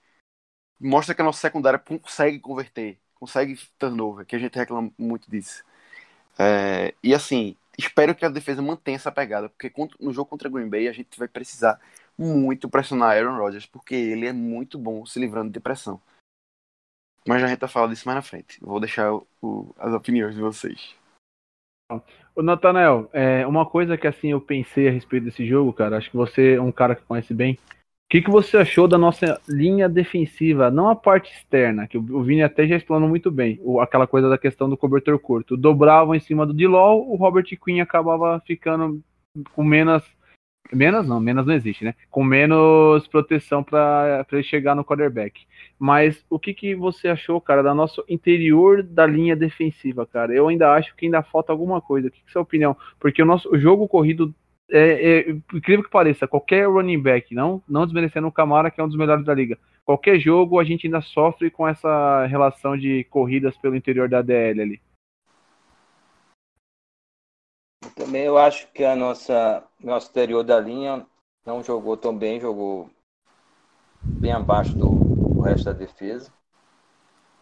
[0.80, 5.64] mostra que a nossa secundária consegue converter, consegue turnover, que a gente reclama muito disso.
[6.38, 10.70] É, e assim, espero que a defesa mantenha essa pegada, porque no jogo contra Green
[10.70, 11.80] Bay a gente vai precisar
[12.18, 16.02] muito pressionar Aaron Rodgers, porque ele é muito bom se livrando de pressão.
[17.28, 18.60] Mas a gente vai falar disso mais na frente.
[18.62, 20.96] Vou deixar o, as opiniões de vocês.
[22.36, 26.10] O Nathanael, é, uma coisa que assim eu pensei a respeito desse jogo, cara, acho
[26.10, 27.58] que você é um cara que conhece bem.
[28.10, 30.72] O que, que você achou da nossa linha defensiva?
[30.72, 34.28] Não a parte externa, que o Vini até já explanou muito bem, o, aquela coisa
[34.28, 35.56] da questão do cobertor curto.
[35.56, 39.00] Dobravam em cima do Dilol, o Robert Quinn acabava ficando
[39.54, 40.04] com menos
[40.72, 41.96] Menos não, menos não existe, né?
[42.12, 45.48] Com menos proteção para ele chegar no quarterback.
[45.80, 50.32] Mas o que, que você achou, cara, da nosso interior da linha defensiva, cara?
[50.32, 52.08] Eu ainda acho que ainda falta alguma coisa.
[52.08, 52.78] O que, que é a sua opinião?
[53.00, 54.34] Porque o nosso o jogo corrido
[54.72, 58.84] é, é, incrível que pareça, qualquer running back, não, não desmerecendo o Camara, que é
[58.84, 63.04] um dos melhores da liga, qualquer jogo a gente ainda sofre com essa relação de
[63.06, 64.82] corridas pelo interior da DL ali.
[67.96, 71.06] Também eu acho que a nossa nosso exterior da linha
[71.46, 72.90] não jogou tão bem, jogou
[74.02, 76.32] bem abaixo do, do resto da defesa.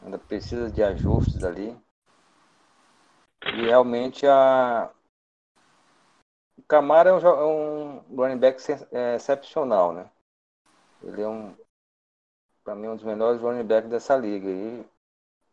[0.03, 1.75] Ainda precisa de ajustes ali.
[3.45, 4.89] E realmente a
[6.67, 10.09] Camara é um, é um running back é, excepcional, né?
[11.01, 11.55] Ele é um
[12.63, 14.85] para mim um dos melhores running backs dessa liga e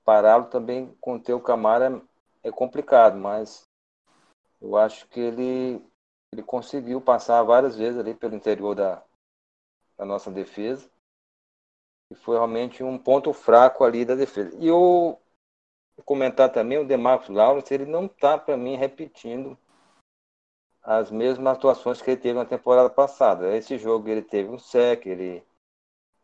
[0.04, 2.02] pará-lo também conter o Camara
[2.42, 3.68] é complicado, mas
[4.60, 5.80] eu acho que ele,
[6.32, 9.00] ele conseguiu passar várias vezes ali pelo interior da,
[9.96, 10.90] da nossa defesa.
[12.10, 14.56] E foi realmente um ponto fraco ali da defesa.
[14.58, 15.20] E eu
[16.04, 19.56] comentar também o Demarcus Lawrence, ele não está, para mim, repetindo
[20.84, 23.56] as mesmas atuações que ele teve na temporada passada.
[23.56, 25.42] Esse jogo ele teve um sec, ele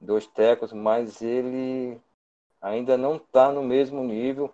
[0.00, 2.00] dois tecos, mas ele
[2.60, 4.52] ainda não está no mesmo nível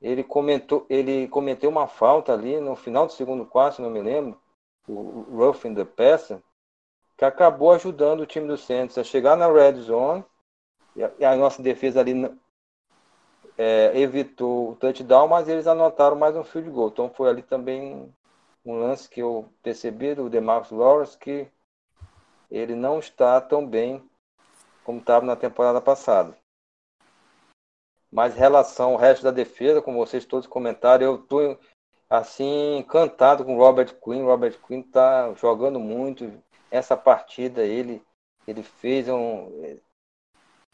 [0.00, 4.00] ele comentou, ele cometeu uma falta ali no final do segundo quarto, se não me
[4.00, 4.40] lembro,
[4.88, 6.40] o roughing the passer,
[7.16, 10.24] que acabou ajudando o time do Santos a chegar na red zone
[10.96, 12.34] e a, e a nossa defesa ali
[13.58, 16.88] é, evitou o touchdown, mas eles anotaram mais um field goal.
[16.88, 18.10] Então foi ali também
[18.64, 21.48] um lance que eu percebi do DeMarcus Lawrence que
[22.50, 24.02] ele não está tão bem
[24.84, 26.36] como estava na temporada passada.
[28.10, 31.58] Mas em relação ao resto da defesa, como vocês todos comentaram, eu estou
[32.08, 34.24] assim encantado com o Robert Quinn.
[34.24, 36.32] Robert Quinn está jogando muito.
[36.70, 38.02] Essa partida ele
[38.48, 39.78] ele fez um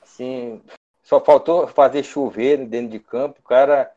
[0.01, 0.63] assim
[1.03, 3.41] só faltou fazer chover dentro de campo.
[3.41, 3.93] O cara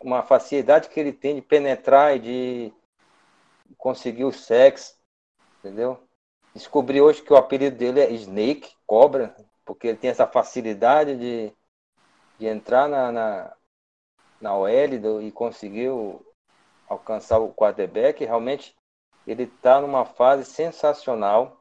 [0.00, 2.72] uma facilidade que ele tem de penetrar e de
[3.76, 4.94] conseguir o sexo,
[5.58, 5.98] entendeu?
[6.54, 11.52] Descobri hoje que o apelido dele é Snake, cobra, porque ele tem essa facilidade de
[12.38, 13.52] de entrar na, na,
[14.40, 16.24] na OL do, e conseguiu
[16.88, 18.74] alcançar o quarterback, realmente
[19.26, 21.60] ele está numa fase sensacional.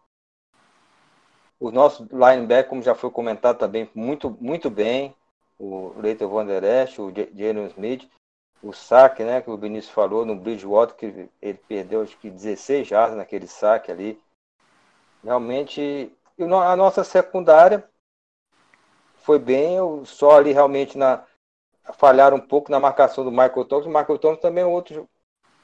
[1.60, 5.15] O nosso linebacker, como já foi comentado também, muito, muito bem.
[5.60, 8.08] O Leighton Van Der Esch, o Jalen Smith,
[8.62, 12.88] o saque, né, que o Vinícius falou no Bridgewater, que ele perdeu acho que 16
[12.88, 14.20] jardas naquele saque ali.
[15.24, 17.88] Realmente, a nossa secundária
[19.17, 21.24] foi bem, só ali realmente na
[21.93, 23.86] falharam um pouco na marcação do Michael Thomas.
[23.86, 25.08] O Michael Thomas também é outro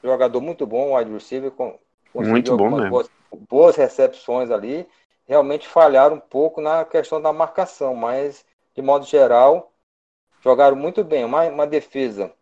[0.03, 1.77] jogador muito bom, wide receiver, com
[2.13, 2.89] muito bom mesmo.
[2.89, 3.10] Boas,
[3.49, 4.88] boas recepções ali.
[5.26, 8.45] Realmente falharam um pouco na questão da marcação, mas
[8.76, 9.72] de modo geral
[10.41, 11.24] jogaram muito bem.
[11.24, 12.34] Uma, uma defesa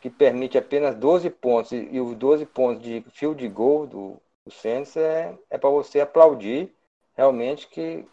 [0.00, 4.96] que permite apenas 12 pontos e, os 12 pontos de field goal do, do Saints
[4.96, 6.72] é, é para você aplaudir
[7.14, 8.06] realmente que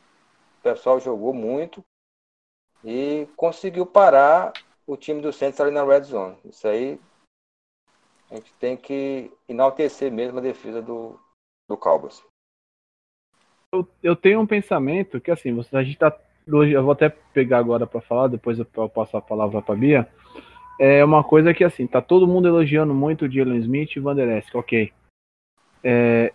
[0.60, 1.84] o pessoal jogou muito
[2.84, 4.52] e conseguiu parar
[4.86, 6.38] o time do Santos ali na red zone.
[6.46, 7.00] Isso aí
[8.30, 11.18] a gente tem que enaltecer mesmo a defesa do,
[11.68, 12.22] do Cowboys.
[13.74, 16.18] Eu, eu tenho um pensamento que assim, você, a gente tá
[16.52, 19.76] hoje, eu vou até pegar agora para falar, depois eu, eu passo a palavra para
[19.76, 20.10] Bia.
[20.80, 24.04] É uma coisa que assim, tá todo mundo elogiando muito o Jalen Smith e o
[24.04, 24.92] Van Der Esk, ok.
[25.84, 26.32] É,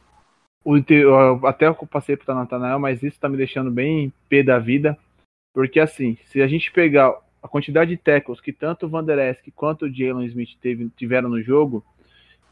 [0.64, 4.42] o, eu, até eu passei para o Natanael, mas isso está me deixando bem pé
[4.42, 4.98] da vida,
[5.54, 9.18] porque assim, se a gente pegar a quantidade de tackles que tanto o Van Der
[9.18, 11.84] Esk quanto o Jalen Smith teve, tiveram no jogo,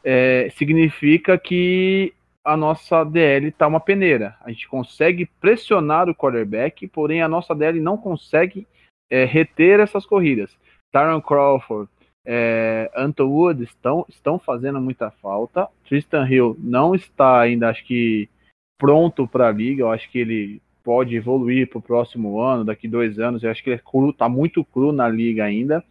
[0.03, 2.13] é, significa que
[2.43, 4.35] a nossa DL está uma peneira.
[4.41, 8.67] A gente consegue pressionar o quarterback, porém a nossa DL não consegue
[9.09, 10.55] é, reter essas corridas.
[10.91, 11.89] Tyron Crawford,
[12.25, 15.67] é, Anton Wood estão, estão fazendo muita falta.
[15.87, 18.29] Tristan Hill não está ainda, acho que,
[18.77, 19.83] pronto para a liga.
[19.83, 23.43] Eu acho que ele pode evoluir para o próximo ano, daqui dois anos.
[23.43, 25.83] Eu acho que ele é tá muito cru na liga ainda.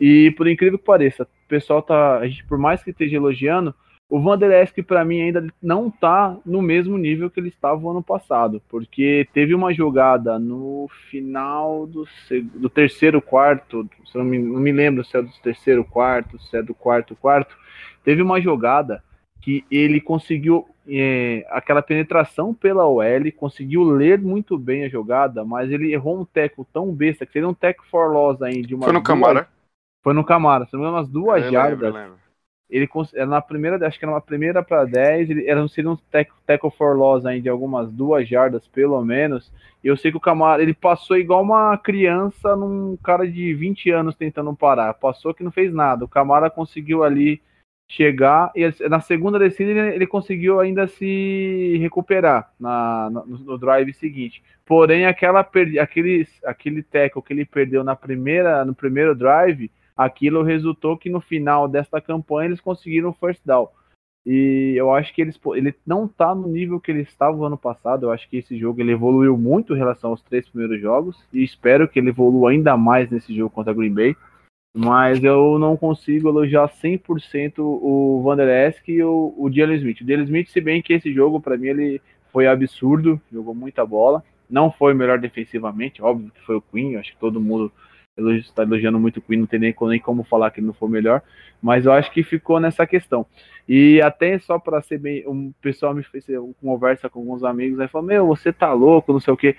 [0.00, 3.74] E por incrível que pareça, o pessoal tá, a gente por mais que esteja elogiando,
[4.10, 8.02] o Vanderlesk para mim ainda não está no mesmo nível que ele estava o ano
[8.02, 12.06] passado, porque teve uma jogada no final do,
[12.54, 16.62] do terceiro quarto, não me, não me lembro se é do terceiro quarto, se é
[16.62, 17.56] do quarto quarto,
[18.04, 19.00] teve uma jogada
[19.40, 25.70] que ele conseguiu é, aquela penetração pela OL, conseguiu ler muito bem a jogada, mas
[25.70, 28.84] ele errou um teco tão besta que seria um teco for loss aí de uma.
[28.84, 29.48] Foi no duas, Camara?
[30.02, 31.94] Foi no Camara, se não me engano, umas duas eu jardas.
[31.94, 32.19] Lembro, lembro.
[32.70, 35.98] Ele era na primeira, acho que era uma primeira para 10, ele era seria um
[36.46, 39.52] tackle for loss aí de algumas duas jardas pelo menos.
[39.82, 43.90] E eu sei que o Camara, ele passou igual uma criança num cara de 20
[43.90, 44.94] anos tentando parar.
[44.94, 46.04] Passou que não fez nada.
[46.04, 47.40] O Camara conseguiu ali
[47.90, 53.92] chegar e na segunda descida ele, ele conseguiu ainda se recuperar na, no, no, drive
[53.92, 54.40] seguinte.
[54.64, 59.72] Porém, aquela aquele aquele tackle que ele perdeu na primeira no primeiro drive,
[60.04, 63.68] aquilo resultou que no final desta campanha eles conseguiram o first down.
[64.26, 67.56] E eu acho que eles, ele não está no nível que ele estava no ano
[67.56, 68.06] passado.
[68.06, 71.42] Eu acho que esse jogo ele evoluiu muito em relação aos três primeiros jogos e
[71.42, 74.16] espero que ele evolua ainda mais nesse jogo contra a Green Bay
[74.74, 80.00] mas eu não consigo elogiar 100% o Van Der Esk e o, o Jalen Smith.
[80.00, 83.84] O Jalen Smith, se bem que esse jogo, para mim, ele foi absurdo, jogou muita
[83.84, 84.22] bola.
[84.48, 87.72] Não foi melhor defensivamente, óbvio que foi o Queen, acho que todo mundo
[88.16, 90.88] está elogiando muito o Queen, não tem nem, nem como falar que ele não foi
[90.88, 91.22] melhor,
[91.62, 93.26] mas eu acho que ficou nessa questão.
[93.68, 97.78] E até só para ser bem, um pessoal me fez uma conversa com alguns amigos,
[97.80, 99.56] aí falou: Meu, você tá louco, não sei o que.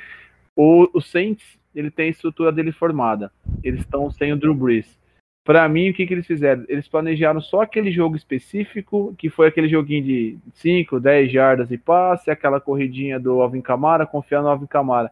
[0.55, 3.31] O, o Saints, ele tem a estrutura dele formada,
[3.63, 4.99] eles estão sem o Drew Brees.
[5.43, 6.63] Para mim, o que, que eles fizeram?
[6.67, 11.77] Eles planejaram só aquele jogo específico, que foi aquele joguinho de 5, 10 jardas e
[11.79, 15.11] passe, aquela corridinha do Alvin Camara, confiar no Alvin Camara.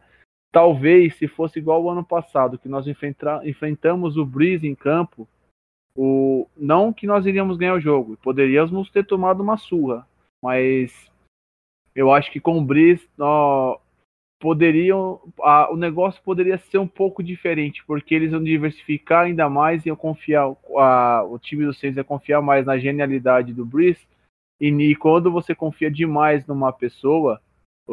[0.52, 5.28] Talvez, se fosse igual ao ano passado, que nós enfrentamos o Breeze em campo,
[5.94, 6.46] o...
[6.56, 10.06] não que nós iríamos ganhar o jogo, poderíamos ter tomado uma surra,
[10.42, 11.10] mas
[11.94, 13.78] eu acho que com o Breeze, ó,
[14.40, 19.84] poderiam a, o negócio poderia ser um pouco diferente porque eles vão diversificar ainda mais
[19.84, 24.00] e eu confiar a, o time do Saints ia confiar mais na genialidade do Breeze
[24.58, 27.40] e, quando você confia demais numa pessoa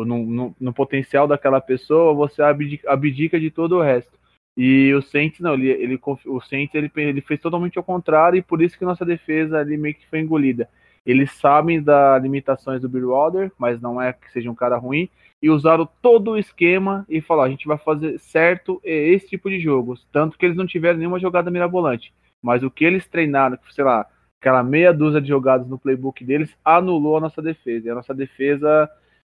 [0.05, 4.17] no, no, no potencial daquela pessoa você abdica, abdica, de todo o resto
[4.55, 8.41] e o Saints não ele, ele o Saints ele, ele fez totalmente ao contrário e
[8.41, 10.69] por isso que nossa defesa ali meio que foi engolida
[11.07, 15.09] eles sabem das limitações do Bill Wilder, mas não é que seja um cara ruim
[15.41, 19.57] e usaram todo o esquema e falaram: a gente vai fazer certo esse tipo de
[19.57, 20.05] jogos.
[20.11, 22.13] Tanto que eles não tiveram nenhuma jogada mirabolante.
[22.41, 24.05] Mas o que eles treinaram, sei lá,
[24.37, 27.87] aquela meia dúzia de jogadas no playbook deles, anulou a nossa defesa.
[27.87, 28.89] E a nossa defesa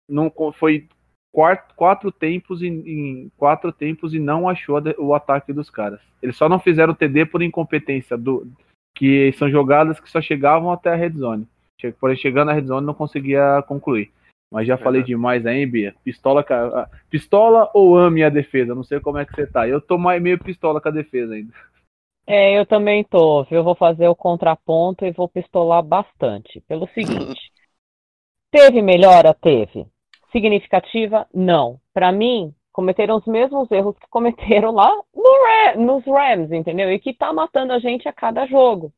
[0.08, 0.88] não foi
[1.32, 6.00] quatro, quatro tempos em, em, quatro tempos e não achou o ataque dos caras.
[6.22, 8.46] Eles só não fizeram TD por incompetência do
[8.94, 11.48] que são jogadas que só chegavam até a red zone.
[11.98, 14.12] Porém, chegando na red zone não conseguia concluir.
[14.52, 15.94] Mas já falei demais aí, Bia.
[16.04, 16.44] Pistola,
[17.08, 18.74] pistola ou ame a defesa?
[18.74, 19.66] Não sei como é que você tá.
[19.66, 21.52] Eu tô meio pistola com a defesa ainda.
[22.26, 23.46] É, eu também tô.
[23.50, 26.60] Eu vou fazer o contraponto e vou pistolar bastante.
[26.68, 27.40] Pelo seguinte:
[28.52, 29.34] teve melhora?
[29.34, 29.86] Teve.
[30.30, 31.26] Significativa?
[31.34, 31.80] Não.
[31.92, 35.32] Para mim, cometeram os mesmos erros que cometeram lá no
[35.84, 36.92] nos Rams, entendeu?
[36.92, 38.92] E que tá matando a gente a cada jogo.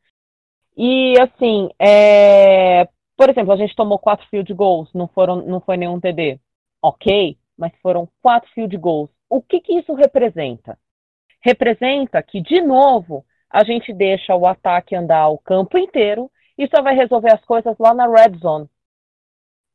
[0.77, 5.77] E assim, é, por exemplo, a gente tomou quatro field goals, não, foram, não foi
[5.77, 6.41] nenhum TD.
[6.83, 9.11] Ok, mas foram quatro field goals.
[9.31, 10.79] O que, que isso representa?
[11.41, 16.83] Representa que, de novo, a gente deixa o ataque andar o campo inteiro e só
[16.83, 18.69] vai resolver as coisas lá na red zone.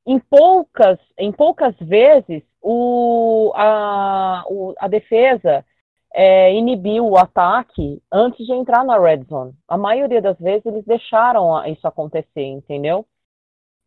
[0.10, 5.64] Em poucas, em poucas vezes, o, a, o, a defesa
[6.12, 9.54] é, inibiu o ataque antes de entrar na red zone.
[9.68, 13.06] A maioria das vezes eles deixaram isso acontecer, entendeu?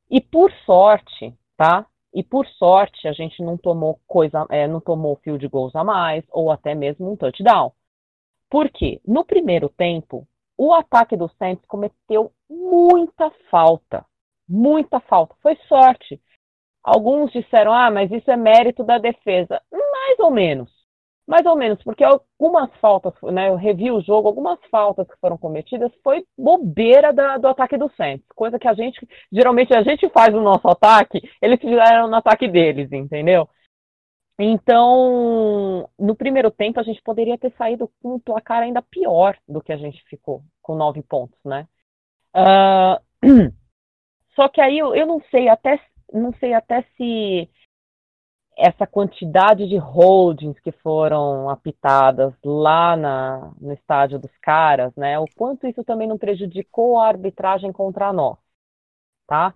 [0.09, 1.87] E por sorte, tá?
[2.15, 6.23] E por sorte a gente não tomou coisa, é, não tomou field goals a mais
[6.31, 7.73] ou até mesmo um touchdown.
[8.49, 9.01] Por quê?
[9.05, 10.25] No primeiro tempo,
[10.57, 14.07] o ataque do Saints cometeu muita falta,
[14.49, 15.35] muita falta.
[15.43, 16.21] Foi sorte.
[16.83, 19.61] Alguns disseram, ah, mas isso é mérito da defesa.
[19.71, 20.71] Mais ou menos.
[21.27, 25.39] Mais ou menos, porque algumas faltas, né, eu revi o jogo, algumas faltas que foram
[25.39, 28.99] cometidas foi bobeira da, do ataque do Santos, coisa que a gente,
[29.31, 33.49] geralmente a gente faz no nosso ataque, eles fizeram no ataque deles, entendeu?
[34.39, 39.63] Então, no primeiro tempo, a gente poderia ter saído com um placar ainda pior do
[39.63, 41.69] que a gente ficou, com nove pontos, né?
[42.35, 43.01] Uh,
[44.35, 45.81] só que aí eu, eu não sei até
[46.13, 47.49] não sei até se
[48.57, 55.19] essa quantidade de holdings que foram apitadas lá na, no estádio dos caras, né?
[55.19, 58.39] O quanto isso também não prejudicou a arbitragem contra nós,
[59.27, 59.55] tá?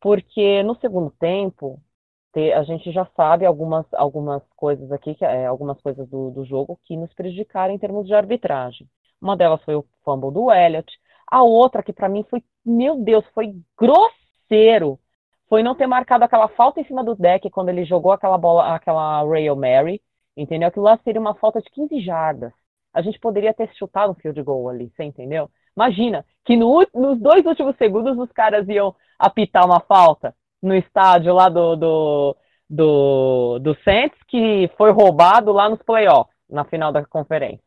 [0.00, 1.80] Porque no segundo tempo
[2.54, 6.78] a gente já sabe algumas, algumas coisas aqui, que, é, algumas coisas do, do jogo
[6.84, 8.88] que nos prejudicaram em termos de arbitragem.
[9.20, 10.88] Uma delas foi o fumble do Elliott,
[11.30, 14.98] a outra que para mim foi, meu Deus, foi grosseiro
[15.48, 18.74] foi não ter marcado aquela falta em cima do deck quando ele jogou aquela bola,
[18.74, 20.00] aquela Rail Mary,
[20.36, 20.68] entendeu?
[20.68, 22.52] Aquilo lá seria uma falta de 15 jardas.
[22.92, 25.50] A gente poderia ter chutado um field goal ali, você entendeu?
[25.76, 31.32] Imagina que no, nos dois últimos segundos os caras iam apitar uma falta no estádio
[31.32, 32.36] lá do, do,
[32.68, 37.62] do, do Saints, que foi roubado lá nos playoffs, na final da conferência.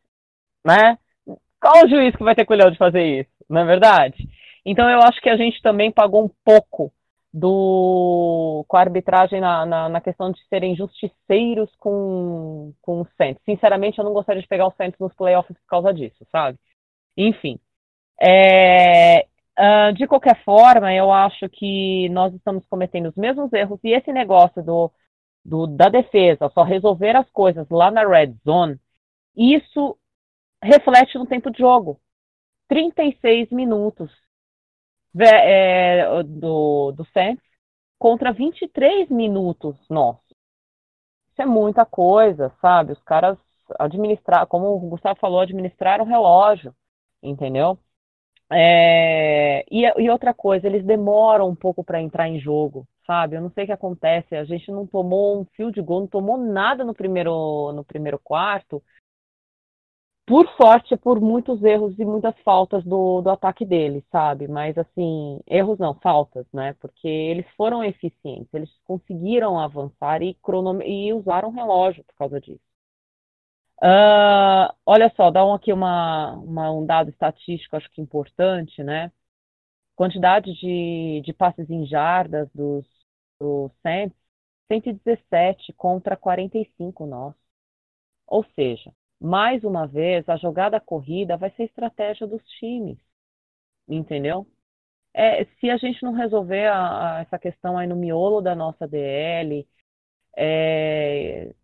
[0.64, 0.98] Né?
[1.60, 3.30] Qual o juiz que vai ter colhão de fazer isso?
[3.52, 4.28] Não é verdade?
[4.64, 6.92] Então eu acho que a gente também pagou um pouco
[7.32, 13.42] do, com a arbitragem na, na, na, questão de serem justiceiros com, com o Santos.
[13.44, 16.58] Sinceramente, eu não gostaria de pegar o Santos nos playoffs por causa disso, sabe?
[17.16, 17.58] Enfim.
[18.20, 19.26] É,
[19.58, 24.12] uh, de qualquer forma, eu acho que nós estamos cometendo os mesmos erros e esse
[24.12, 24.90] negócio do,
[25.44, 28.78] do, da defesa, só resolver as coisas lá na red zone,
[29.36, 29.98] isso
[30.62, 32.00] reflete no tempo de jogo.
[32.72, 34.10] 36 minutos
[35.20, 37.44] é, do, do Saints
[37.98, 40.24] contra 23 minutos nossos.
[41.32, 42.92] Isso é muita coisa, sabe?
[42.92, 43.36] Os caras
[43.78, 46.74] administrar, como o Gustavo falou, administrar o relógio,
[47.22, 47.78] entendeu?
[48.50, 53.36] É, e, e, outra coisa, eles demoram um pouco para entrar em jogo, sabe?
[53.36, 54.34] Eu não sei o que acontece.
[54.34, 58.18] A gente não tomou um fio de gol, não tomou nada no primeiro, no primeiro
[58.18, 58.82] quarto
[60.26, 64.48] por sorte, por muitos erros e muitas faltas do, do ataque dele, sabe?
[64.48, 66.74] Mas, assim, erros não, faltas, né?
[66.80, 70.84] Porque eles foram eficientes, eles conseguiram avançar e, cronome...
[70.86, 72.60] e usaram relógio por causa disso.
[73.82, 79.10] Uh, olha só, dá um, aqui uma, uma, um dado estatístico, acho que importante, né?
[79.96, 82.86] Quantidade de, de passes em jardas dos,
[83.40, 84.16] do Saints,
[84.68, 87.34] 117 contra 45 nós.
[88.26, 88.92] Ou seja,
[89.22, 92.98] mais uma vez, a jogada corrida vai ser estratégia dos times,
[93.88, 94.46] entendeu?
[95.14, 98.86] É, se a gente não resolver a, a, essa questão aí no miolo da nossa
[98.88, 99.68] DL,
[100.36, 101.54] é,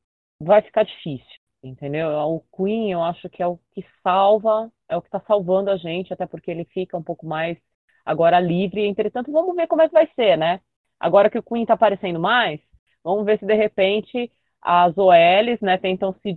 [0.40, 1.26] vai ficar difícil,
[1.62, 2.08] entendeu?
[2.10, 5.76] O Queen, eu acho que é o que salva, é o que está salvando a
[5.76, 7.58] gente, até porque ele fica um pouco mais
[8.04, 8.86] agora livre.
[8.86, 10.60] Entretanto, vamos ver como é que vai ser, né?
[11.00, 12.60] Agora que o Queen está aparecendo mais,
[13.04, 14.32] vamos ver se de repente
[14.62, 16.36] as OLs né, tentam se,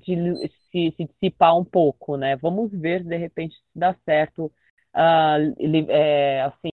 [0.71, 2.35] se, se, dissipar um pouco, né?
[2.37, 4.45] Vamos ver de repente se dá certo
[4.95, 6.69] uh, é, assim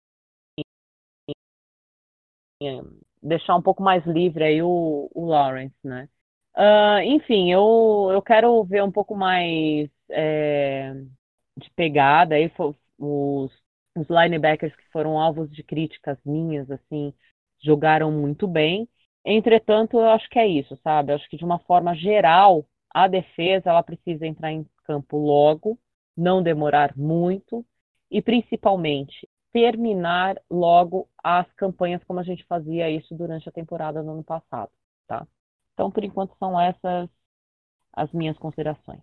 [3.23, 6.09] deixar um pouco mais livre aí o, o Lawrence, né?
[6.57, 10.93] Uh, enfim, eu, eu quero ver um pouco mais é,
[11.57, 12.51] de pegada aí
[12.99, 13.53] os,
[13.97, 17.13] os linebackers que foram alvos de críticas minhas, assim,
[17.63, 18.89] jogaram muito bem.
[19.25, 21.11] Entretanto, eu acho que é isso, sabe?
[21.11, 25.79] Eu acho que de uma forma geral, a defesa ela precisa entrar em campo logo,
[26.17, 27.65] não demorar muito
[28.11, 34.11] e principalmente terminar logo as campanhas como a gente fazia isso durante a temporada do
[34.11, 34.71] ano passado,
[35.07, 35.27] tá?
[35.73, 37.09] Então, por enquanto são essas
[37.93, 39.01] as minhas considerações.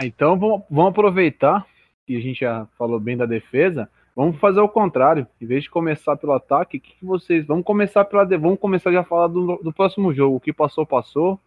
[0.00, 1.66] Então, vamos, aproveitar
[2.06, 5.28] que a gente já falou bem da defesa Vamos fazer o contrário.
[5.40, 7.46] Em vez de começar pelo ataque, que, que vocês.
[7.46, 8.24] Vamos começar pela.
[8.24, 10.34] Vamos começar já a falar do, do próximo jogo.
[10.34, 11.38] O que passou, passou.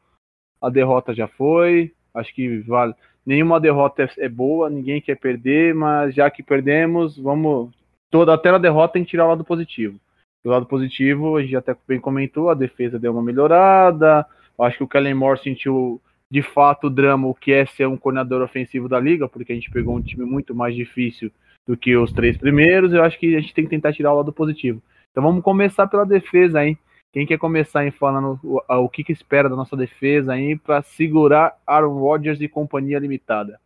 [0.62, 1.92] A derrota já foi.
[2.14, 2.94] Acho que vale.
[3.26, 7.72] Nenhuma derrota é, é boa, ninguém quer perder, mas já que perdemos, vamos.
[8.10, 10.00] Toda até a derrota tem que tirar o lado positivo.
[10.42, 14.26] O lado positivo, a gente até bem comentou, a defesa deu uma melhorada.
[14.58, 17.98] Acho que o Kellen Moore sentiu de fato o drama, o que é ser um
[17.98, 21.30] coordenador ofensivo da liga, porque a gente pegou um time muito mais difícil
[21.68, 22.94] do que os três primeiros.
[22.94, 24.82] Eu acho que a gente tem que tentar tirar o lado positivo.
[25.12, 26.78] Então vamos começar pela defesa aí.
[27.12, 30.82] Quem quer começar aí falando o, o que, que espera da nossa defesa aí para
[30.82, 33.60] segurar Aaron Rodgers e companhia limitada?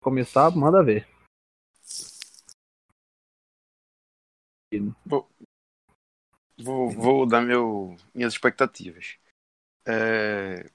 [0.00, 1.06] Começar, manda ver.
[5.04, 5.28] Vou,
[6.58, 9.18] Vou, vou dar meu, minhas expectativas.
[9.86, 10.70] É...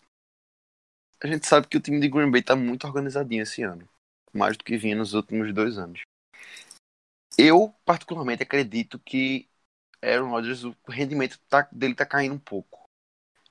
[1.24, 3.88] A gente sabe que o time de Green Bay tá muito organizadinho esse ano.
[4.34, 6.02] Mais do que vinha nos últimos dois anos.
[7.38, 9.50] Eu, particularmente, acredito que
[10.02, 12.86] Aaron Rodgers, o rendimento tá, dele tá caindo um pouco.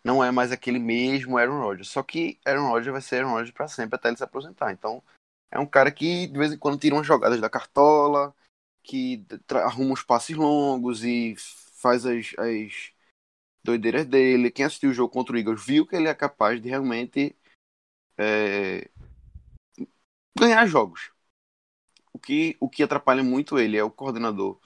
[0.03, 1.89] Não é mais aquele mesmo Aaron Rodgers.
[1.89, 4.72] Só que Aaron Rodgers vai ser Aaron Rodgers para sempre até ele se aposentar.
[4.72, 5.03] Então,
[5.51, 8.35] é um cara que de vez em quando tira umas jogadas da cartola,
[8.83, 9.24] que
[9.64, 12.93] arruma uns passes longos e faz as, as
[13.62, 14.51] doideiras dele.
[14.51, 17.37] Quem assistiu o jogo contra o Eagles viu que ele é capaz de realmente
[18.16, 18.91] é,
[20.39, 21.11] ganhar jogos.
[22.12, 24.59] O que, o que atrapalha muito ele é o coordenador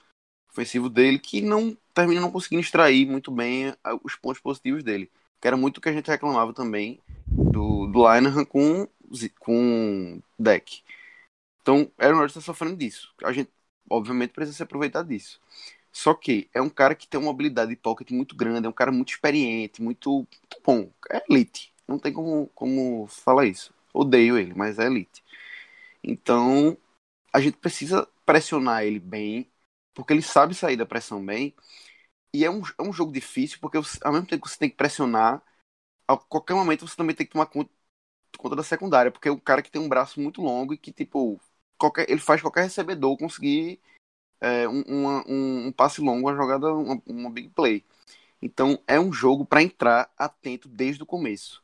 [0.51, 5.11] ofensivo dele, que não termina não conseguindo extrair muito bem os pontos positivos dele.
[5.41, 8.87] Que era muito o que a gente reclamava também do, do Linehan com,
[9.39, 10.81] com deck.
[11.61, 13.13] Então, Aaron Rodgers está sofrendo disso.
[13.23, 13.49] A gente,
[13.89, 15.39] obviamente, precisa se aproveitar disso.
[15.91, 18.73] Só que é um cara que tem uma habilidade de pocket muito grande, é um
[18.73, 20.91] cara muito experiente, muito, muito bom.
[21.09, 21.73] É elite.
[21.87, 23.73] Não tem como, como falar isso.
[23.93, 25.23] Odeio ele, mas é elite.
[26.05, 26.77] Então,
[27.33, 29.51] a gente precisa pressionar ele bem,
[29.93, 31.55] porque ele sabe sair da pressão bem.
[32.33, 34.77] E é um, é um jogo difícil, porque ao mesmo tempo que você tem que
[34.77, 35.43] pressionar,
[36.07, 37.71] a qualquer momento você também tem que tomar conta,
[38.37, 40.91] conta da secundária, porque é um cara que tem um braço muito longo e que,
[40.91, 41.41] tipo,
[41.77, 43.81] qualquer, ele faz qualquer recebedor conseguir
[44.41, 47.85] é, um, um, um, passe longo, uma jogada, uma, uma big play.
[48.41, 51.61] Então é um jogo para entrar atento desde o começo,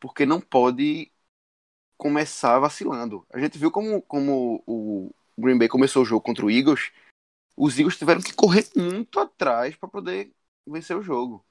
[0.00, 1.10] porque não pode
[2.02, 3.24] começar vacilando.
[3.32, 6.90] A gente viu como, como o Green Bay começou o jogo contra o Eagles,
[7.56, 10.32] os Eagles tiveram que correr muito atrás para poder
[10.66, 11.46] vencer o jogo.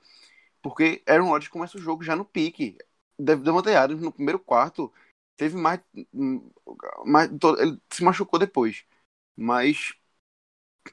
[0.61, 2.77] Porque Aaron Rodgers começa o jogo já no pique.
[3.17, 4.91] Devante Adams no primeiro quarto
[5.37, 5.79] teve mais,
[7.05, 8.83] mais ele se machucou depois.
[9.37, 9.93] Mas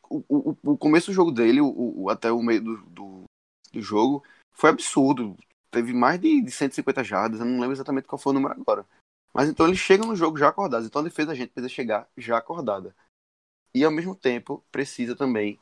[0.09, 3.25] o, o, o começo do jogo dele, o, o, até o meio do, do,
[3.73, 5.37] do, jogo, foi absurdo.
[5.69, 8.87] Teve mais de, de 150 jardas, eu não lembro exatamente qual foi o número agora.
[9.33, 10.87] Mas então eles chegam no jogo já acordados.
[10.87, 12.95] Então a defesa da gente precisa chegar já acordada.
[13.75, 15.61] E ao mesmo tempo precisa também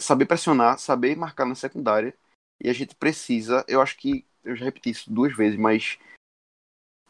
[0.00, 2.16] saber pressionar, saber marcar na secundária.
[2.60, 5.98] E a gente precisa, eu acho que eu já repeti isso duas vezes, mas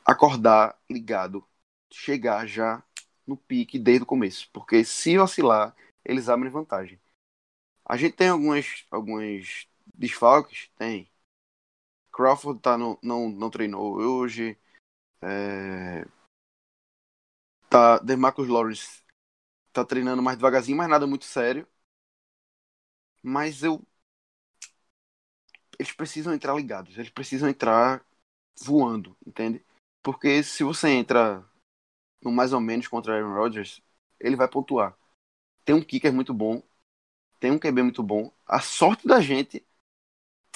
[0.05, 1.47] acordar ligado,
[1.93, 2.83] chegar já
[3.27, 4.49] no pique desde o começo.
[4.53, 6.99] Porque se oscilar, eles abrem vantagem.
[7.85, 10.71] A gente tem algumas, alguns desfalques?
[10.77, 11.11] Tem.
[12.13, 14.59] Crawford tá no, não, não treinou hoje.
[15.23, 16.05] É...
[17.71, 19.03] Tá, Demarcus Lawrence
[19.73, 21.67] tá treinando mais devagarzinho, mas nada muito sério.
[23.23, 23.85] Mas eu.
[25.79, 28.05] Eles precisam entrar ligados, eles precisam entrar
[28.63, 29.65] voando, entende?
[30.03, 31.45] Porque se você entra
[32.23, 33.83] no mais ou menos contra Aaron Rodgers,
[34.21, 34.97] ele vai pontuar
[35.65, 36.63] tem um kicker muito bom,
[37.41, 38.33] tem um QB muito bom.
[38.47, 39.67] A sorte da gente,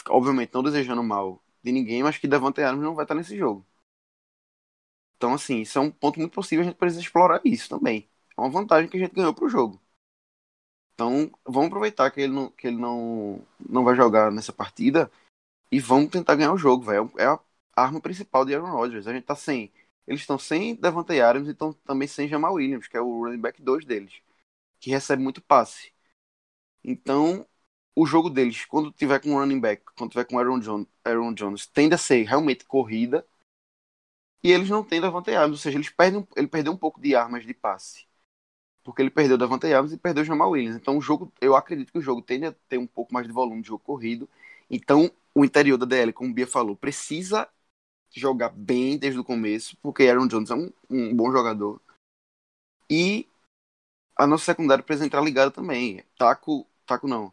[0.09, 3.67] obviamente não desejando mal de ninguém, mas que Davante Adams não vai estar nesse jogo.
[5.23, 8.11] Então, assim, isso é um ponto muito possível, a gente precisa explorar isso também.
[8.37, 9.81] É uma vantagem que a gente ganhou pro jogo.
[10.95, 15.11] Então, vamos aproveitar que ele não, que ele não, não vai jogar nessa partida
[15.73, 17.13] e vamos tentar ganhar o jogo, velho.
[17.19, 17.41] É a
[17.77, 19.07] arma principal de Aaron Rodgers.
[19.07, 19.73] A gente tá sem.
[20.07, 23.41] Eles estão sem Davante Adams e estão também sem Jamal Williams, que é o running
[23.41, 24.23] back 2 deles
[24.81, 25.93] que recebe muito passe.
[26.85, 27.47] Então,
[27.95, 31.67] o jogo deles, quando tiver com running back, quando tiver com Aaron, John, Aaron Jones,
[31.67, 33.27] tende a ser realmente corrida.
[34.43, 37.15] E eles não têm Davante Adams, ou seja, eles perdem, ele perdeu um pouco de
[37.15, 38.07] armas de passe.
[38.85, 40.77] Porque ele perdeu Davante Adams e perdeu Jamal Williams.
[40.77, 43.33] Então, o jogo, eu acredito que o jogo tende a ter um pouco mais de
[43.33, 44.29] volume de jogo corrido.
[44.71, 47.49] Então, o interior da DL, como o Bia falou, precisa
[48.15, 51.81] jogar bem desde o começo, porque Aaron Jones é um, um bom jogador.
[52.91, 53.27] E
[54.17, 56.05] a nossa secundária precisa entrar ligada também.
[56.19, 57.33] Taco, Taco não.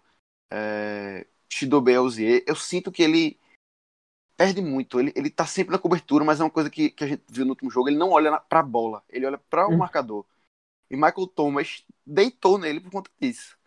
[0.52, 3.40] É, Shidobe Elzier, eu sinto que ele
[4.40, 5.02] perde muito.
[5.02, 7.44] Ele, ele tá sempre na cobertura, mas é uma coisa que, que a gente viu
[7.44, 7.90] no último jogo.
[7.90, 9.78] Ele não olha para a bola, ele olha para o hum.
[9.78, 10.26] marcador.
[10.90, 13.58] E Michael Thomas deitou nele por conta disso.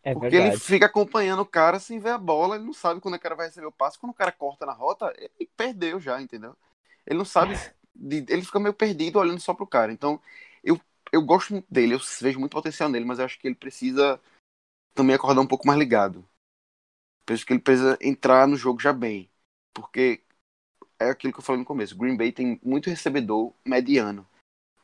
[0.00, 0.54] É Porque verdade.
[0.54, 3.34] ele fica acompanhando o cara sem ver a bola, ele não sabe quando o cara
[3.34, 3.98] vai receber o passe.
[3.98, 6.56] Quando o cara corta na rota, ele perdeu já, entendeu?
[7.04, 7.56] Ele não sabe.
[7.92, 9.92] De, ele fica meio perdido olhando só pro cara.
[9.92, 10.20] Então,
[10.62, 13.54] eu eu gosto muito dele, eu vejo muito potencial nele, mas eu acho que ele
[13.54, 14.18] precisa
[14.94, 16.24] também acordar um pouco mais ligado.
[17.26, 19.31] Penso que ele precisa entrar no jogo já bem.
[19.74, 20.22] Porque
[20.98, 21.96] é aquilo que eu falei no começo.
[21.96, 24.26] Green Bay tem muito recebedor mediano.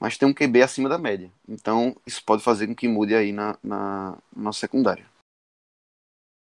[0.00, 1.30] Mas tem um QB acima da média.
[1.48, 5.04] Então, isso pode fazer com que mude aí na, na, na secundária.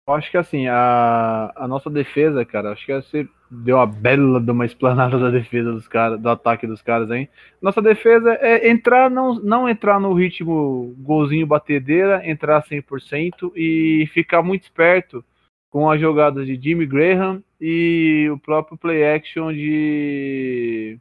[0.07, 4.41] Eu acho que assim, a, a nossa defesa, cara, acho que você deu uma bela
[4.41, 7.29] de uma explanada da defesa dos caras, do ataque dos caras aí.
[7.61, 14.43] Nossa defesa é entrar, não, não entrar no ritmo golzinho batedeira, entrar 100% e ficar
[14.43, 15.25] muito esperto
[15.71, 20.99] com as jogadas de Jimmy Graham e o próprio play action de.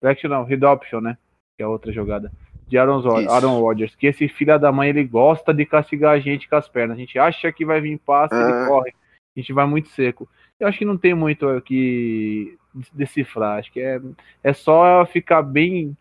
[0.00, 1.18] Play action não, Read Option, né?
[1.56, 2.30] Que é outra jogada.
[2.68, 3.02] De Aaron.
[3.28, 3.96] Aaron Rodgers.
[3.96, 6.96] Que esse filho da mãe ele gosta de castigar a gente com as pernas.
[6.96, 8.38] A gente acha que vai vir passe, É.
[8.38, 8.94] ele corre.
[9.36, 10.28] A gente vai muito seco.
[10.60, 12.56] Eu acho que não tem muito o que
[12.92, 13.58] decifrar.
[13.58, 14.00] Acho que é,
[14.44, 15.96] é só ficar bem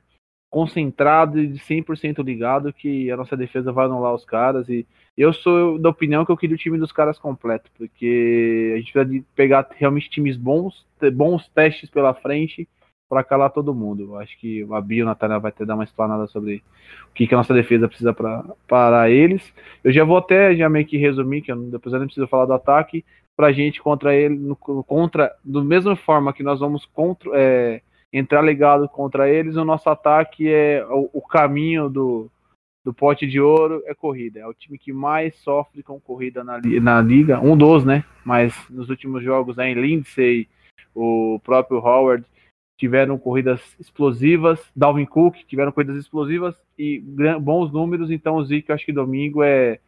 [0.56, 4.70] concentrado e 100% ligado que a nossa defesa vai anular os caras.
[4.70, 4.88] E
[5.18, 8.94] eu sou da opinião que eu queria o time dos caras completo, porque a gente
[8.94, 12.70] precisa pegar realmente times bons, bons testes pela frente
[13.10, 14.16] para calar todo mundo.
[14.16, 16.64] Acho que a Bia e o Natália vai ter dar uma explanada sobre
[17.10, 19.54] o que, que a nossa defesa precisa para parar eles.
[19.84, 22.46] Eu já vou até já meio que resumir, que eu, depois eu não preciso falar
[22.46, 23.04] do ataque,
[23.36, 27.82] pra gente contra ele, no, contra, do mesma forma que nós vamos contra, é,
[28.18, 32.32] entrar ligado contra eles, o nosso ataque é o, o caminho do,
[32.84, 34.40] do pote de ouro é corrida.
[34.40, 38.06] É o time que mais sofre com corrida na, na liga, um dos, né?
[38.24, 40.48] Mas nos últimos jogos aí, Lindsay,
[40.94, 42.26] o próprio Howard
[42.80, 47.00] tiveram corridas explosivas, Dalvin Cook tiveram corridas explosivas e
[47.40, 49.80] bons números, então o Zeke acho que domingo é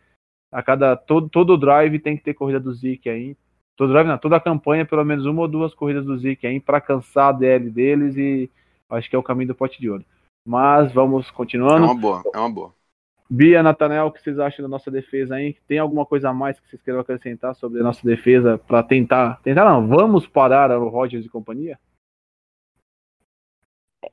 [0.51, 3.36] a cada todo todo drive tem que ter corrida do Zeke aí.
[3.78, 6.59] Todo drive, não, toda a campanha pelo menos uma ou duas corridas do Zeke aí
[6.59, 8.49] para cansar a DL deles e
[8.89, 10.03] acho que é o caminho do pote de ouro.
[10.45, 11.86] Mas vamos É continuando.
[11.86, 12.73] uma boa, é uma boa.
[13.30, 15.55] Bia, Natanel, o que vocês acham da nossa defesa aí?
[15.67, 19.41] Tem alguma coisa a mais que vocês queiram acrescentar sobre a nossa defesa para tentar,
[19.43, 21.78] tentar não, vamos parar o Rodgers e companhia?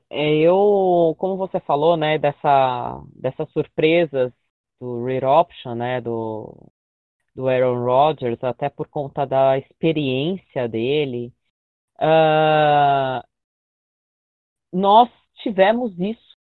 [0.09, 4.31] É, eu, como você falou, né, dessa, dessas surpresas
[4.79, 6.71] do read option, né, do,
[7.35, 11.33] do Aaron Rodgers, até por conta da experiência dele,
[11.99, 13.23] ah,
[14.71, 15.09] nós
[15.41, 16.35] tivemos isso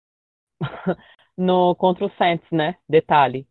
[1.36, 2.76] no contra o Saints, né?
[2.88, 3.46] Detalhe.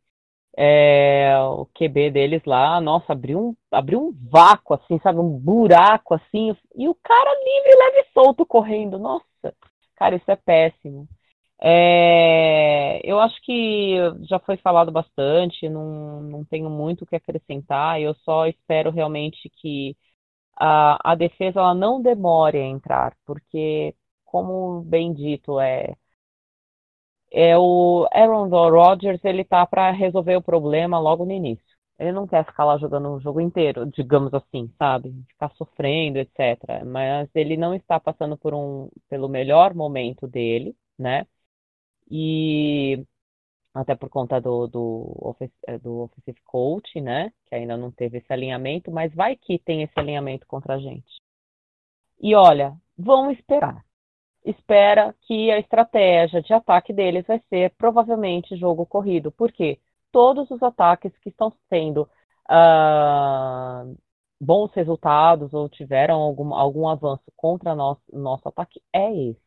[0.57, 5.19] É, o QB deles lá, nossa, abriu um, abriu um vácuo, assim, sabe?
[5.19, 8.99] Um buraco, assim, e o cara livre, leve e solto correndo.
[8.99, 9.55] Nossa,
[9.95, 11.07] cara, isso é péssimo.
[11.63, 13.95] É, eu acho que
[14.27, 18.01] já foi falado bastante, não, não tenho muito o que acrescentar.
[18.01, 19.95] Eu só espero realmente que
[20.57, 23.95] a, a defesa ela não demore a entrar, porque,
[24.25, 25.95] como bem dito, é,
[27.31, 31.63] é o Aaron Rodgers, ele tá para resolver o problema logo no início.
[31.99, 35.13] Ele não quer ficar lá jogando o jogo inteiro, digamos assim, sabe?
[35.29, 36.83] Ficar sofrendo, etc.
[36.85, 41.25] Mas ele não está passando por um, pelo melhor momento dele, né?
[42.11, 43.05] E
[43.73, 45.35] até por conta do, do,
[45.67, 47.31] eh, do offensive coach, né?
[47.45, 51.21] Que ainda não teve esse alinhamento, mas vai que tem esse alinhamento contra a gente.
[52.19, 53.83] E olha, vão esperar.
[54.43, 59.31] Espera que a estratégia de ataque deles vai ser provavelmente jogo corrido.
[59.31, 59.79] Por quê?
[60.11, 62.09] Todos os ataques que estão tendo
[62.49, 63.85] ah,
[64.39, 69.41] bons resultados ou tiveram algum, algum avanço contra nosso, nosso ataque é esse.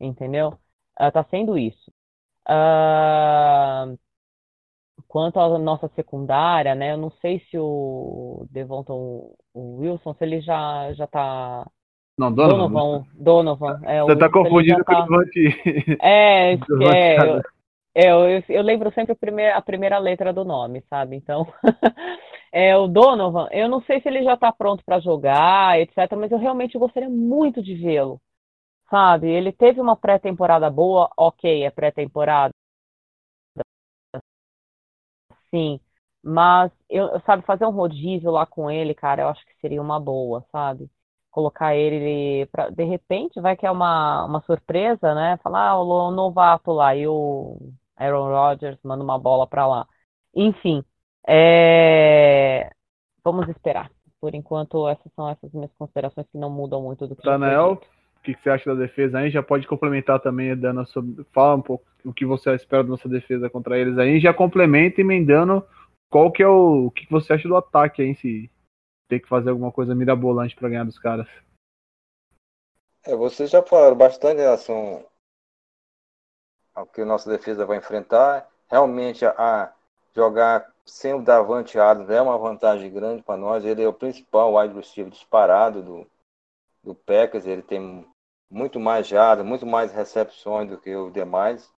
[0.00, 0.58] Entendeu?
[1.00, 1.92] Está sendo isso.
[2.46, 3.86] Ah,
[5.08, 6.92] quanto à nossa secundária, né?
[6.92, 11.66] Eu não sei se o Devonton o Wilson, se ele já já tá
[12.18, 12.68] Não, Donovan.
[12.72, 15.98] Donovan, Donovan, é, o Você tá Wilson, confundindo com o tá- Devante.
[16.00, 17.42] É, que é, eu,
[17.94, 21.16] eu, eu, eu lembro sempre a primeira, a primeira letra do nome, sabe?
[21.16, 21.46] Então,
[22.50, 26.32] é o Donovan, eu não sei se ele já tá pronto para jogar, etc, mas
[26.32, 28.18] eu realmente gostaria muito de vê-lo,
[28.92, 29.28] sabe?
[29.28, 32.52] Ele teve uma pré-temporada boa, ok, é pré-temporada,
[35.50, 35.80] sim,
[36.22, 39.98] mas eu, sabe, fazer um rodízio lá com ele, cara, eu acho que seria uma
[40.00, 40.90] boa, sabe?
[41.30, 45.38] Colocar ele pra, de repente, vai que é uma, uma surpresa, né?
[45.42, 47.58] Falar, ah, o novato lá e o
[47.96, 49.88] Aaron Rodgers manda uma bola pra lá.
[50.34, 50.84] Enfim,
[51.26, 52.70] é,
[53.24, 53.90] vamos esperar.
[54.20, 57.86] Por enquanto, essas são essas minhas considerações que não mudam muito do que Daniel, dito.
[58.30, 59.30] O que você acha da defesa aí?
[59.30, 61.02] Já pode complementar também, dando a sua...
[61.32, 64.20] Fala um pouco o que você espera da nossa defesa contra eles aí.
[64.20, 65.66] Já complementa emendando
[66.08, 66.86] qual que é o...
[66.86, 68.50] O que você acha do ataque aí, se
[69.08, 71.28] tem que fazer alguma coisa mirabolante para ganhar dos caras.
[73.04, 75.04] É, vocês já falaram bastante em relação
[76.74, 78.48] ao que a nossa defesa vai enfrentar.
[78.70, 79.74] Realmente, a
[80.14, 83.64] jogar sem o Davante Adams é uma vantagem grande para nós.
[83.64, 86.06] Ele é o principal wide receiver disparado do,
[86.82, 87.44] do Packers.
[87.44, 88.06] Ele tem
[88.52, 91.72] muito mais jardas, muito mais recepções do que os demais.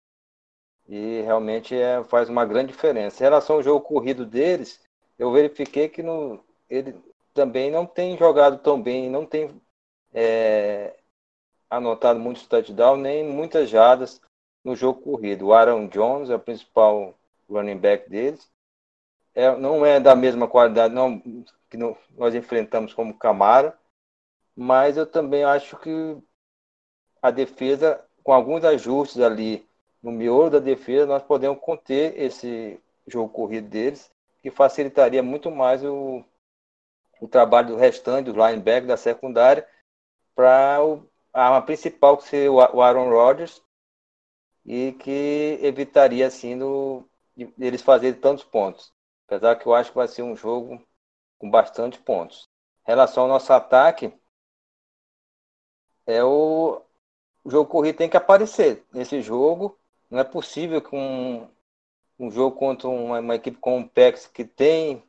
[0.88, 3.22] E realmente é, faz uma grande diferença.
[3.22, 4.80] Em relação ao jogo corrido deles,
[5.18, 6.98] eu verifiquei que no, ele
[7.34, 9.60] também não tem jogado tão bem, não tem
[10.12, 10.96] é,
[11.70, 14.20] anotado muitos touchdowns, nem muitas jardas
[14.64, 15.48] no jogo corrido.
[15.48, 17.14] O Aaron Jones é o principal
[17.48, 18.50] running back deles.
[19.34, 21.20] é, não é da mesma qualidade não,
[21.70, 21.76] que
[22.16, 23.78] nós enfrentamos como Camara,
[24.56, 25.90] mas eu também acho que
[27.22, 29.66] a defesa, com alguns ajustes ali
[30.02, 34.10] no miolo da defesa, nós podemos conter esse jogo corrido deles,
[34.42, 36.24] que facilitaria muito mais o,
[37.20, 39.66] o trabalho do restante, do linebacker, da secundária,
[40.34, 40.78] para
[41.32, 43.62] a arma principal que seria o Aaron Rodgers,
[44.64, 47.08] e que evitaria, assim, do,
[47.58, 48.92] eles fazerem tantos pontos.
[49.26, 50.80] Apesar que eu acho que vai ser um jogo
[51.38, 52.48] com bastante pontos.
[52.86, 54.12] Em relação ao nosso ataque,
[56.06, 56.82] é o,
[57.44, 59.78] o jogo corrido tem que aparecer nesse jogo.
[60.10, 61.48] Não é possível que um,
[62.18, 65.02] um jogo contra uma, uma equipe como o PEX, que tem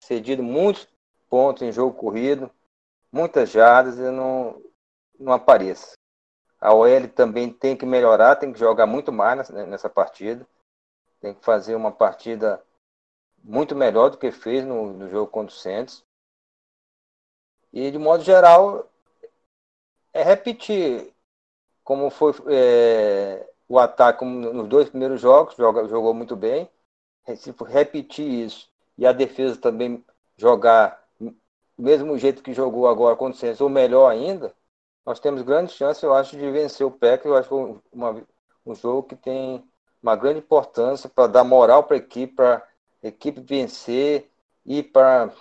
[0.00, 0.88] cedido muitos
[1.28, 2.50] pontos em jogo corrido,
[3.12, 4.62] muitas jardas, e não,
[5.18, 5.92] não apareça.
[6.60, 10.46] A OL também tem que melhorar, tem que jogar muito mais nessa partida.
[11.20, 12.62] Tem que fazer uma partida
[13.42, 16.04] muito melhor do que fez no, no jogo contra o Santos.
[17.72, 18.90] E de modo geral,
[20.12, 21.12] é repetir
[21.88, 26.68] como foi é, o ataque nos dois primeiros jogos, joga, jogou muito bem.
[27.34, 28.68] Se repetir isso
[28.98, 30.04] e a defesa também
[30.36, 31.34] jogar do
[31.78, 34.54] mesmo jeito que jogou agora contra o Santos, ou melhor ainda,
[35.06, 37.24] nós temos grande chance, eu acho, de vencer o PEC.
[37.24, 38.22] Eu acho que é uma,
[38.66, 39.64] um jogo que tem
[40.02, 42.68] uma grande importância para dar moral para a equipe, para
[43.02, 44.30] a equipe vencer
[44.66, 45.32] e para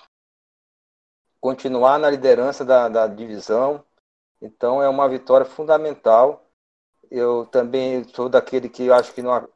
[1.42, 3.84] continuar na liderança da, da divisão.
[4.42, 6.44] Então é uma vitória fundamental.
[7.10, 9.48] Eu também sou daquele que acho que não,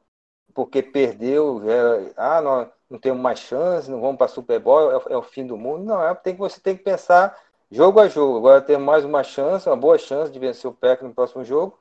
[0.53, 5.13] porque perdeu, é, ah, não, não temos mais chance, não vamos para Super Bowl, é,
[5.13, 5.84] é, o fim do mundo.
[5.86, 7.38] Não, é tem você tem que pensar
[7.69, 8.38] jogo a jogo.
[8.38, 11.77] Agora temos mais uma chance, uma boa chance de vencer o PEC no próximo jogo.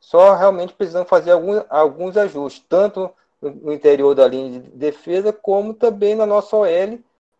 [0.00, 3.10] Só realmente precisamos fazer alguns, alguns ajustes, tanto
[3.40, 6.98] no interior da linha de defesa, como também na nossa OL,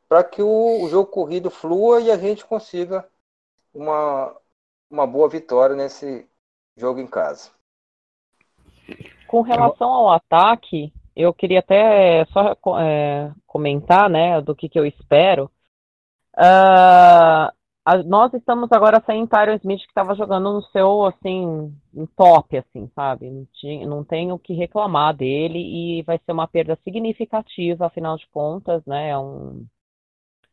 [0.08, 3.06] para que o, o, jogo corrido flua e a gente consiga
[3.72, 4.36] uma,
[4.92, 6.28] uma boa vitória nesse
[6.76, 7.50] jogo em casa.
[9.26, 14.84] Com relação ao ataque, eu queria até só é, comentar né, do que, que eu
[14.84, 15.50] espero.
[16.36, 17.48] Uh,
[17.84, 21.76] a, nós estamos agora sem Tyron Smith que estava jogando no seu assim
[22.16, 26.48] top assim sabe não, tinha, não tem o que reclamar dele e vai ser uma
[26.48, 29.66] perda significativa afinal de contas né é um,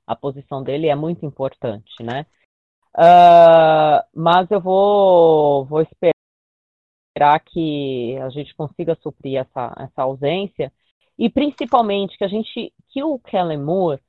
[0.05, 2.25] a posição dele é muito importante né
[2.97, 10.71] uh, mas eu vou vou esperar que a gente consiga suprir essa essa ausência
[11.17, 14.01] e principalmente que a gente que o Kellen Moore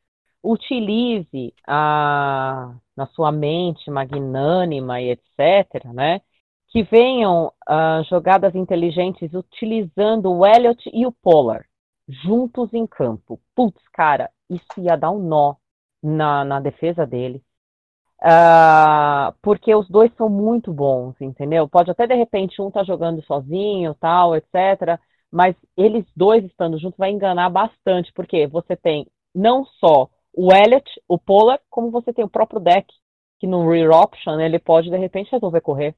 [0.43, 6.21] utilize a, na sua mente magnânima e etc., né?
[6.69, 11.67] Que venham uh, jogadas inteligentes utilizando o Elliot e o Polar
[12.09, 13.41] juntos em campo.
[13.55, 15.57] Putz, cara, isso ia dar um nó
[16.03, 17.43] na, na defesa dele.
[18.23, 21.67] Uh, porque os dois são muito bons, entendeu?
[21.69, 25.01] Pode até de repente um tá jogando sozinho, tal, etc.
[25.31, 30.85] Mas eles dois estando juntos vai enganar bastante, porque você tem não só o Elliot,
[31.09, 32.87] o Polar, como você tem o próprio deck,
[33.39, 35.95] que no Rear Option ele pode de repente resolver correr.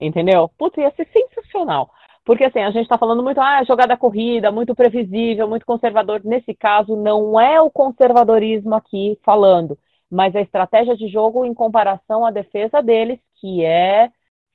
[0.00, 0.48] Entendeu?
[0.56, 1.90] Putz, ia ser sensacional.
[2.24, 6.20] Porque assim, a gente está falando muito, ah, jogada corrida, muito previsível, muito conservador.
[6.24, 9.78] Nesse caso, não é o conservadorismo aqui falando,
[10.10, 14.10] mas a estratégia de jogo em comparação à defesa deles, que é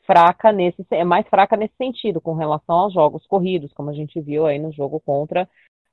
[0.05, 4.19] fraca nesse, é mais fraca nesse sentido, com relação aos jogos corridos, como a gente
[4.19, 5.47] viu aí no jogo contra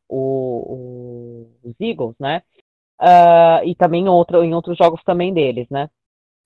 [0.08, 2.42] o, o, os Eagles, né?
[3.00, 5.88] uh, e também em, outro, em outros jogos também deles, né?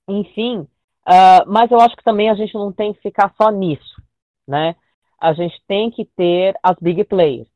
[0.08, 4.00] Enfim, uh, mas eu acho que também a gente não tem que ficar só nisso,
[4.46, 4.76] né?
[5.20, 7.46] A gente tem que ter as big plays,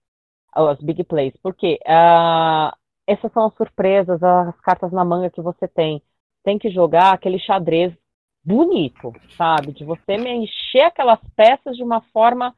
[0.52, 2.76] as big plays, porque uh,
[3.09, 6.02] essas são as surpresas, as cartas na manga que você tem.
[6.44, 7.92] Tem que jogar aquele xadrez
[8.44, 9.72] bonito, sabe?
[9.72, 12.54] De você mexer aquelas peças de uma forma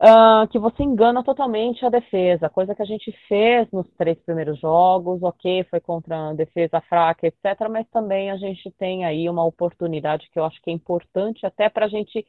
[0.00, 4.58] uh, que você engana totalmente a defesa, coisa que a gente fez nos três primeiros
[4.58, 9.44] jogos, ok, foi contra a defesa fraca, etc., mas também a gente tem aí uma
[9.44, 12.26] oportunidade que eu acho que é importante até para a gente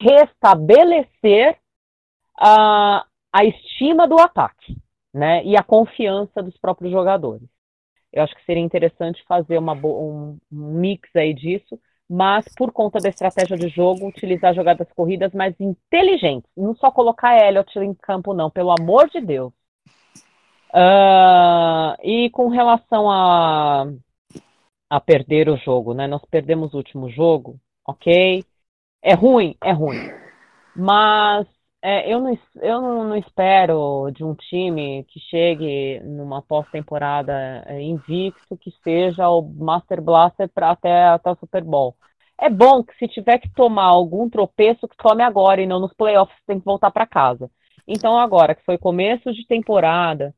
[0.00, 1.56] restabelecer
[2.38, 4.76] a, a estima do ataque,
[5.12, 7.48] né, e a confiança dos próprios jogadores.
[8.12, 11.78] Eu acho que seria interessante fazer uma, um mix aí disso,
[12.08, 16.50] mas por conta da estratégia de jogo, utilizar jogadas corridas mais inteligentes.
[16.56, 19.52] Não só colocar Elliot em campo, não, pelo amor de Deus.
[20.70, 23.86] Uh, e com relação a,
[24.88, 26.06] a perder o jogo, né?
[26.06, 28.44] Nós perdemos o último jogo, ok?
[29.02, 30.10] É ruim, é ruim.
[30.74, 31.46] Mas
[31.88, 37.32] é, eu, não, eu não, não, espero de um time que chegue numa pós-temporada
[37.66, 41.96] é, invicto que seja o Master Blaster até, até o Super Bowl.
[42.38, 45.94] É bom que se tiver que tomar algum tropeço, que tome agora e não nos
[45.94, 47.50] playoffs, tem que voltar para casa.
[47.86, 50.34] Então, agora que foi começo de temporada,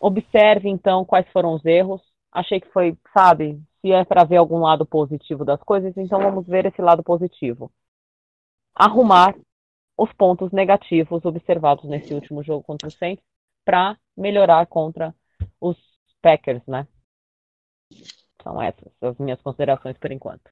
[0.00, 2.02] observe então quais foram os erros.
[2.30, 6.46] Achei que foi, sabe, se é para ver algum lado positivo das coisas, então vamos
[6.46, 7.72] ver esse lado positivo.
[8.74, 9.34] Arrumar
[10.02, 13.24] os pontos negativos observados nesse último jogo contra o Saints
[13.64, 15.14] para melhorar contra
[15.60, 15.78] os
[16.20, 16.88] Packers, né?
[18.42, 20.50] São essas as minhas considerações por enquanto.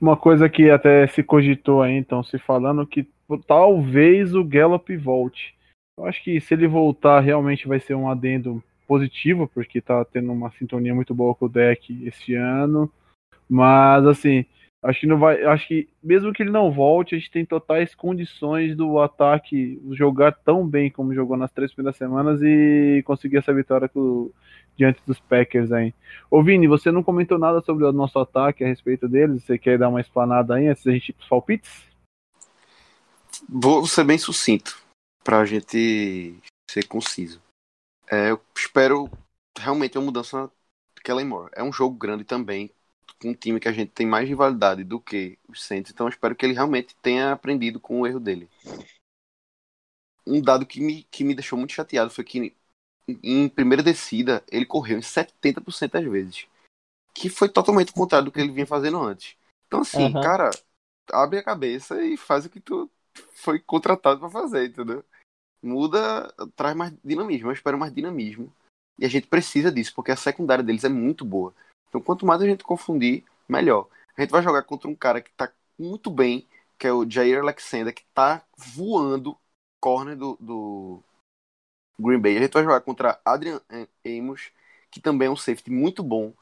[0.00, 3.08] Uma coisa que até se cogitou aí, então, se falando que
[3.46, 5.54] talvez o Gallup volte.
[5.96, 10.32] Eu acho que se ele voltar, realmente vai ser um adendo positivo, porque tá tendo
[10.32, 12.90] uma sintonia muito boa com o deck esse ano.
[13.48, 14.44] Mas, assim,
[14.82, 15.42] Acho que não vai.
[15.44, 20.32] Acho que mesmo que ele não volte, a gente tem totais condições do ataque jogar
[20.32, 24.32] tão bem como jogou nas três primeiras semanas e conseguir essa vitória com,
[24.76, 25.94] diante dos Packers aí.
[26.28, 29.44] Ô Vini, você não comentou nada sobre o nosso ataque a respeito deles?
[29.44, 31.86] Você quer dar uma explanada aí antes da gente ir pros palpites?
[33.48, 34.82] Vou ser bem sucinto
[35.22, 36.34] para a gente
[36.68, 37.40] ser conciso.
[38.10, 39.08] É, eu espero
[39.56, 40.50] realmente uma mudança
[40.96, 41.52] de Kellen Moore.
[41.54, 42.70] É um jogo grande também,
[43.24, 46.34] um time que a gente tem mais rivalidade do que os Saints, então eu espero
[46.34, 48.48] que ele realmente tenha aprendido com o erro dele.
[50.26, 52.54] Um dado que me, que me deixou muito chateado foi que
[53.08, 56.46] em primeira descida ele correu em 70% das vezes,
[57.14, 59.36] que foi totalmente o contrário do que ele vinha fazendo antes.
[59.66, 60.20] Então assim, uhum.
[60.20, 60.50] cara,
[61.10, 62.90] abre a cabeça e faz o que tu
[63.34, 65.04] foi contratado para fazer, entendeu?
[65.62, 68.52] Muda, traz mais dinamismo, eu espero mais dinamismo.
[68.98, 71.54] E a gente precisa disso, porque a secundária deles é muito boa.
[71.92, 73.86] Então, quanto mais a gente confundir, melhor.
[74.16, 77.40] A gente vai jogar contra um cara que tá muito bem, que é o Jair
[77.40, 79.36] Alexander, que tá voando
[79.78, 81.02] corner do, do
[82.00, 82.38] Green Bay.
[82.38, 83.60] A gente vai jogar contra Adrian
[84.06, 84.50] Amos,
[84.90, 86.32] que também é um safety muito bom.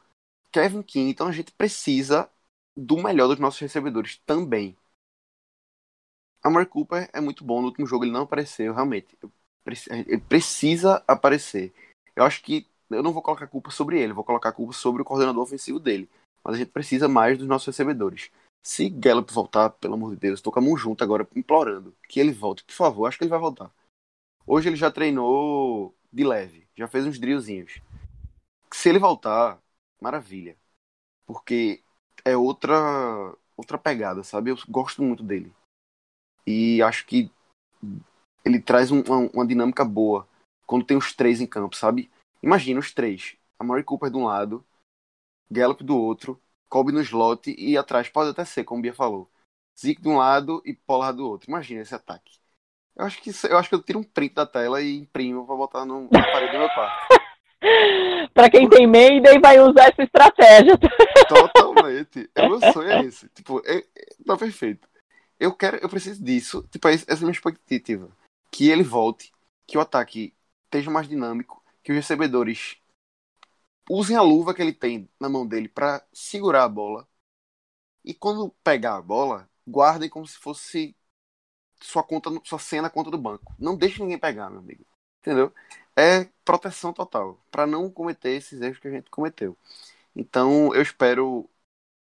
[0.52, 2.30] Kevin King, então a gente precisa
[2.76, 4.76] do melhor dos nossos recebedores também.
[6.44, 7.60] A Mark Cooper é muito bom.
[7.60, 9.18] No último jogo ele não apareceu, realmente.
[9.88, 11.74] Ele precisa aparecer.
[12.14, 15.04] Eu acho que eu não vou colocar culpa sobre ele, vou colocar culpa sobre o
[15.04, 16.08] coordenador ofensivo dele.
[16.44, 18.30] Mas a gente precisa mais dos nossos recebedores.
[18.62, 22.20] Se Gallup voltar, pelo amor de Deus, tô com a mão junto agora, implorando que
[22.20, 23.70] ele volte, por favor, acho que ele vai voltar.
[24.46, 27.80] Hoje ele já treinou de leve, já fez uns drillzinhos.
[28.72, 29.60] Se ele voltar,
[30.00, 30.56] maravilha.
[31.26, 31.82] Porque
[32.24, 34.50] é outra outra pegada, sabe?
[34.50, 35.52] Eu gosto muito dele.
[36.46, 37.30] E acho que
[38.44, 40.26] ele traz um, uma, uma dinâmica boa
[40.66, 42.10] quando tem os três em campo, sabe?
[42.42, 43.36] Imagina os três.
[43.58, 44.64] A Murray Cooper de um lado,
[45.50, 49.30] Gallup do outro, Colby no slot e atrás pode até ser, como o Bia falou.
[49.78, 51.50] Zeke de um lado e Pollard do outro.
[51.50, 52.38] Imagina esse ataque.
[52.96, 55.56] Eu acho que eu acho que eu tiro um print da tela e imprimo para
[55.56, 57.20] botar no, na parede do meu quarto.
[58.34, 60.78] para quem tem Mayday vai usar essa estratégia.
[61.28, 62.30] Totalmente.
[62.36, 63.28] O meu sonho é esse.
[63.30, 63.84] Tipo, é, é,
[64.26, 64.88] tá perfeito.
[65.38, 66.66] Eu quero, eu preciso disso.
[66.70, 68.10] Tipo, essa é a minha expectativa.
[68.50, 69.32] Que ele volte,
[69.66, 70.34] que o ataque
[70.64, 72.76] esteja mais dinâmico, que os recebedores
[73.88, 77.08] usem a luva que ele tem na mão dele para segurar a bola
[78.04, 80.96] e quando pegar a bola, guardem como se fosse
[81.80, 83.54] sua conta, sua senha na conta do banco.
[83.58, 84.84] Não deixe ninguém pegar, meu amigo.
[85.20, 85.52] Entendeu?
[85.96, 89.56] É proteção total para não cometer esses erros que a gente cometeu.
[90.16, 91.48] Então, eu espero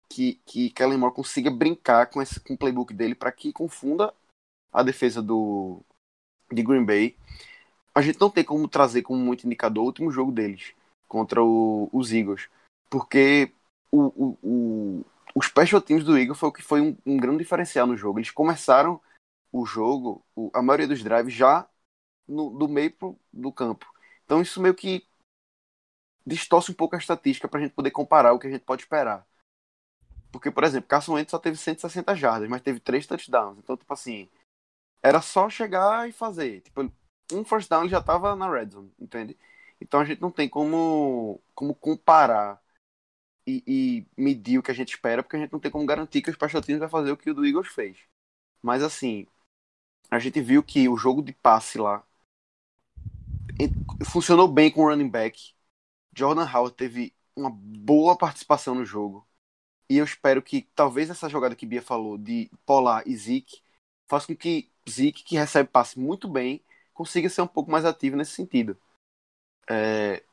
[0.09, 4.13] que, que Kellen Moore consiga brincar com, esse, com o playbook dele para que confunda
[4.71, 5.81] a defesa do
[6.51, 7.17] de Green Bay
[7.95, 10.73] a gente não tem como trazer como muito indicador o último jogo deles
[11.07, 12.49] contra o, os Eagles,
[12.89, 13.53] porque
[13.89, 17.87] o, o, o, special teams do Eagles foi o que foi um, um grande diferencial
[17.87, 18.19] no jogo.
[18.19, 18.99] Eles começaram
[19.51, 21.67] o jogo, o, a maioria dos drives já
[22.27, 23.85] no, do meio pro, do campo.
[24.25, 25.07] Então isso meio que
[26.25, 28.81] distorce um pouco a estatística para a gente poder comparar o que a gente pode
[28.81, 29.25] esperar.
[30.31, 33.57] Porque, por exemplo, Carson Wentz só teve 160 jardas, mas teve três touchdowns.
[33.57, 34.27] Então, tipo assim,
[35.01, 36.59] era só chegar e fazer.
[36.61, 36.91] Tipo,
[37.31, 39.37] um first down ele já estava na red zone, entende?
[39.81, 42.61] Então a gente não tem como, como comparar
[43.47, 46.21] e, e, medir o que a gente espera, porque a gente não tem como garantir
[46.21, 47.97] que o Special vai fazer o que o do Eagles fez.
[48.61, 49.27] Mas assim,
[50.09, 52.03] a gente viu que o jogo de passe lá
[54.05, 55.53] funcionou bem com o running back.
[56.15, 59.27] Jordan Howard teve uma boa participação no jogo.
[59.89, 63.61] E eu espero que talvez essa jogada que Bia falou de Polar e Zeke
[64.07, 66.63] faça com que Zeke, que recebe passe muito bem,
[66.95, 68.75] consiga ser um pouco mais ativo nesse sentido.
[69.69, 70.23] É...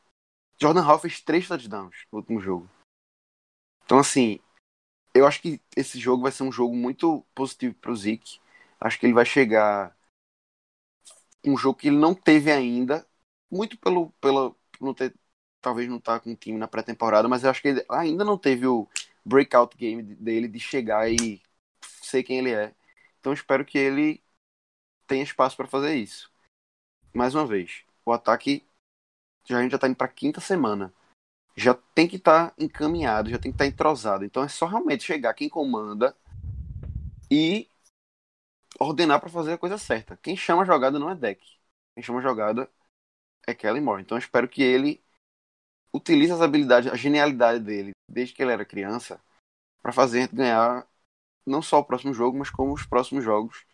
[0.59, 2.71] Jordan Hall fez três touchdowns no último jogo.
[3.85, 4.39] Então, assim,
[5.13, 8.41] eu acho que esse jogo vai ser um jogo muito positivo para o Zeke.
[8.81, 9.95] Acho que ele vai chegar
[11.45, 13.07] um jogo que ele não teve ainda,
[13.51, 15.15] muito pelo, pelo não ter,
[15.61, 18.25] talvez não estar tá com o time na pré-temporada, mas eu acho que ele ainda
[18.25, 18.89] não teve o
[19.25, 21.43] breakout game dele de chegar e
[22.03, 22.73] ser quem ele é.
[23.21, 24.23] Então espero que ele
[25.07, 26.32] tenha espaço para fazer isso.
[27.15, 28.67] Mais uma vez, o ataque
[29.45, 30.93] já a gente já está indo para quinta semana.
[31.57, 34.25] Já tem que estar tá encaminhado, já tem que estar tá entrosado.
[34.25, 36.17] Então é só realmente chegar quem comanda
[37.31, 37.69] e
[38.79, 40.17] ordenar para fazer a coisa certa.
[40.17, 41.45] Quem chama a jogada não é deck.
[41.95, 42.71] Quem chama a jogada
[43.47, 44.03] é Kelly Moore.
[44.03, 45.03] Então eu espero que ele
[45.93, 49.21] utilize as habilidades, a genialidade dele, desde que ele era criança,
[49.83, 50.89] para fazer a ganhar
[51.47, 53.67] não só o próximo jogo, mas como os próximos jogos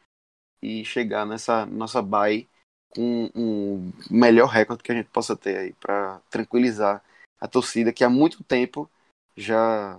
[0.60, 2.48] e chegar nessa nossa bye
[2.94, 7.02] com um melhor recorde que a gente possa ter aí para tranquilizar
[7.40, 8.88] a torcida que há muito tempo
[9.36, 9.98] já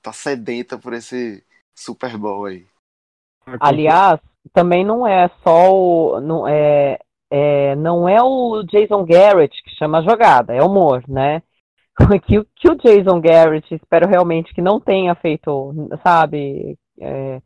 [0.00, 1.44] tá sedenta por esse
[1.74, 2.66] Super Bowl aí.
[3.60, 4.20] Aliás,
[4.52, 6.98] também não é só o não é,
[7.30, 11.42] é não é o Jason Garrett que chama a jogada, é o Moore, né?
[12.26, 17.40] Que, que o Jason Garrett, espero realmente que não tenha feito, sabe, é,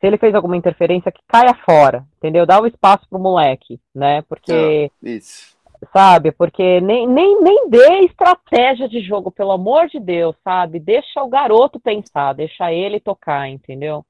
[0.00, 2.46] se ele fez alguma interferência, que caia fora, entendeu?
[2.46, 4.22] Dá o espaço pro moleque, né?
[4.22, 4.52] Porque.
[4.52, 5.58] É, isso.
[5.92, 6.32] Sabe?
[6.32, 10.78] Porque nem, nem, nem dê estratégia de jogo, pelo amor de Deus, sabe?
[10.78, 14.04] Deixa o garoto pensar, deixa ele tocar, entendeu?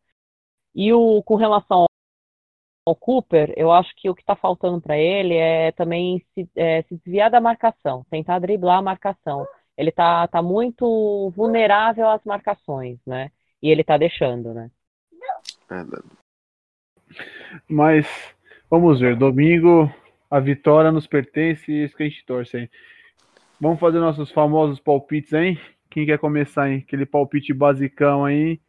[0.74, 1.86] E o com relação
[2.86, 6.82] ao Cooper, eu acho que o que está faltando para ele é também se, é,
[6.82, 9.46] se, desviar da marcação, tentar driblar a marcação.
[9.76, 13.30] Ele tá, tá muito vulnerável às marcações, né?
[13.62, 14.70] E ele tá deixando, né?
[17.68, 18.06] Mas
[18.70, 19.92] vamos ver, domingo
[20.30, 22.70] a vitória nos pertence e isso que a gente torce aí.
[23.60, 25.58] Vamos fazer nossos famosos palpites aí.
[25.90, 26.76] Quem quer começar aí?
[26.76, 28.60] Aquele palpite basicão aí.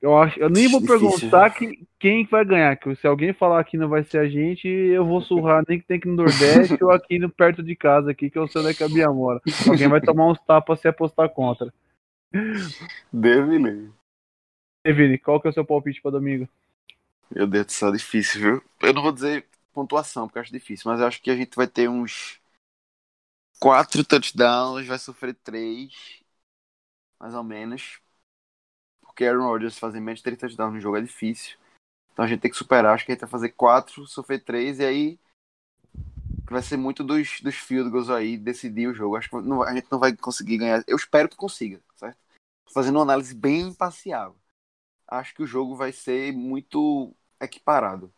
[0.00, 2.74] Eu acho, eu nem vou perguntar que, quem vai ganhar.
[2.76, 5.86] Que se alguém falar que não vai ser a gente, eu vou surrar nem que
[5.86, 8.70] tem que no Nordeste ou aqui no, perto de casa aqui, que eu sei onde
[8.70, 9.40] é que a Bia mora.
[9.68, 11.70] Alguém vai tomar uns tapas se apostar contra.
[13.12, 13.90] Deve ler.
[14.92, 16.48] Vini, qual que é o seu palpite para domingo?
[17.30, 18.64] Meu Deus do céu, difícil, viu?
[18.80, 21.54] Eu não vou dizer pontuação, porque eu acho difícil, mas eu acho que a gente
[21.54, 22.40] vai ter uns
[23.58, 26.22] quatro touchdowns, vai sofrer três,
[27.18, 28.00] mais ou menos.
[29.02, 31.56] Porque Aaron Rodgers fazer menos de três touchdowns no jogo é difícil.
[32.12, 32.94] Então a gente tem que superar.
[32.94, 35.18] Acho que a gente vai fazer quatro, sofrer três, e aí
[36.48, 39.16] vai ser muito dos, dos field goals aí decidir o jogo.
[39.16, 40.84] Acho que não, a gente não vai conseguir ganhar.
[40.86, 42.18] Eu espero que consiga, certo?
[42.72, 44.36] Fazendo uma análise bem imparcial
[45.08, 48.12] acho que o jogo vai ser muito equiparado.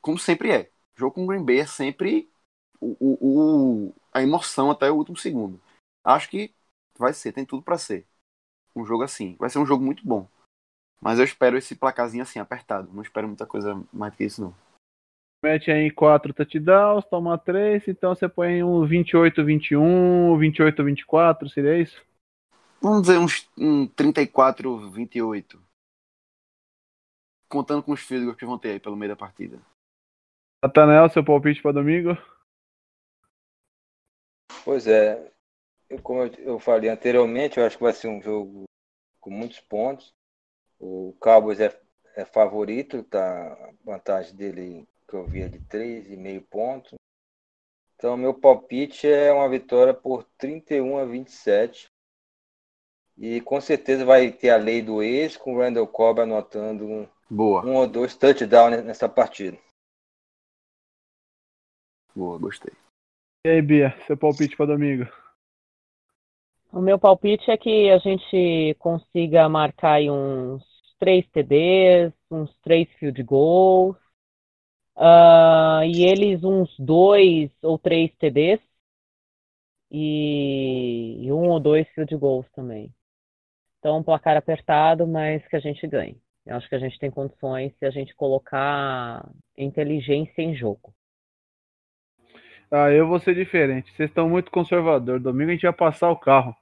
[0.00, 0.70] Como sempre é.
[0.96, 2.30] O jogo com Green Bay é sempre
[2.80, 5.60] o, o, o, a emoção até o último segundo.
[6.04, 6.54] Acho que
[6.98, 8.06] vai ser, tem tudo para ser.
[8.74, 9.36] Um jogo assim.
[9.38, 10.28] Vai ser um jogo muito bom.
[11.00, 12.92] Mas eu espero esse placarzinho assim, apertado.
[12.92, 14.54] Não espero muita coisa mais que isso, não.
[15.44, 22.02] Mete aí 4 touchdowns, toma 3, então você põe um 28-21, 28-24, seria isso?
[22.80, 25.65] Vamos dizer uns um 34-28
[27.48, 29.60] contando com os field que vão ter aí pelo meio da partida.
[30.62, 32.16] Natanel, seu palpite para domingo?
[34.64, 35.32] Pois é,
[35.88, 38.64] eu, como eu falei anteriormente, eu acho que vai ser um jogo
[39.20, 40.12] com muitos pontos.
[40.78, 41.80] O Cowboys é,
[42.16, 43.52] é favorito, tá?
[43.52, 46.94] A vantagem dele que eu vi é de 3,5 pontos.
[47.94, 51.88] Então, meu palpite é uma vitória por 31 a 27.
[53.16, 57.64] E com certeza vai ter a lei do ex, com o Randall Cobb anotando Boa.
[57.64, 59.58] um ou dois touchdowns nessa partida.
[62.14, 62.72] Boa, gostei.
[63.46, 65.04] E aí, Bia, seu palpite para domingo?
[66.72, 70.64] O meu palpite é que a gente consiga marcar uns
[70.98, 73.96] três TDs, uns três field goals,
[74.96, 78.60] uh, e eles uns dois ou três TDs,
[79.90, 82.92] e, e um ou dois field goals também.
[83.78, 86.20] Então, um placar apertado, mas que a gente ganhe.
[86.46, 89.28] Eu acho que a gente tem condições se a gente colocar
[89.58, 90.94] inteligência em jogo.
[92.70, 93.92] Ah, eu vou ser diferente.
[93.92, 95.18] Vocês estão muito conservador.
[95.18, 96.54] Domingo a gente vai passar o carro.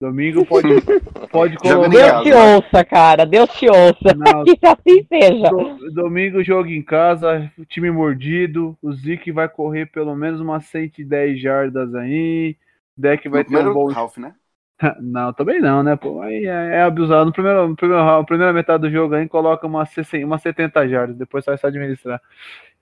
[0.00, 0.68] Domingo pode,
[1.30, 1.88] pode colocar.
[1.88, 3.24] Deus te ouça, cara.
[3.24, 4.14] Deus te ouça.
[4.16, 5.50] Não, que assim seja.
[5.92, 8.76] Domingo jogo em casa, time mordido.
[8.82, 12.56] O Zic vai correr pelo menos umas 110 jardas aí.
[12.96, 13.90] Deck vai ter um bom.
[13.90, 14.34] Ralph, né?
[15.00, 15.96] Não, também não, né?
[15.96, 17.26] Pô, aí é, é abusado.
[17.26, 20.88] No primeiro, no primeiro round, primeira metade do jogo aí coloca umas, 60, umas 70
[20.88, 22.20] jardas, depois sai só administrar.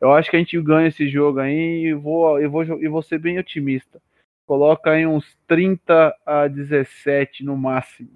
[0.01, 3.03] Eu acho que a gente ganha esse jogo aí e vou, eu vou, e vou
[3.03, 4.01] ser bem otimista.
[4.47, 8.11] Coloca aí uns 30 a 17 no máximo.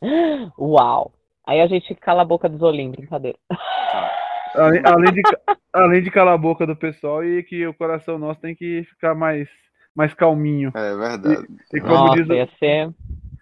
[0.58, 1.12] Uau!
[1.46, 3.38] Aí a gente cala a boca dos Olim, brincadeira.
[4.54, 5.22] além, além, de,
[5.72, 9.14] além de calar a boca do pessoal e que o coração nosso tem que ficar
[9.14, 9.48] mais,
[9.96, 10.70] mais calminho.
[10.74, 11.46] É verdade.
[11.72, 12.90] E, e como Nossa, diz, o- ser.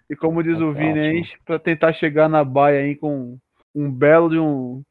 [0.09, 0.73] e como diz o Ótimo.
[0.73, 3.37] Vini aí, pra tentar chegar na baia aí com
[3.75, 4.81] um belo de um,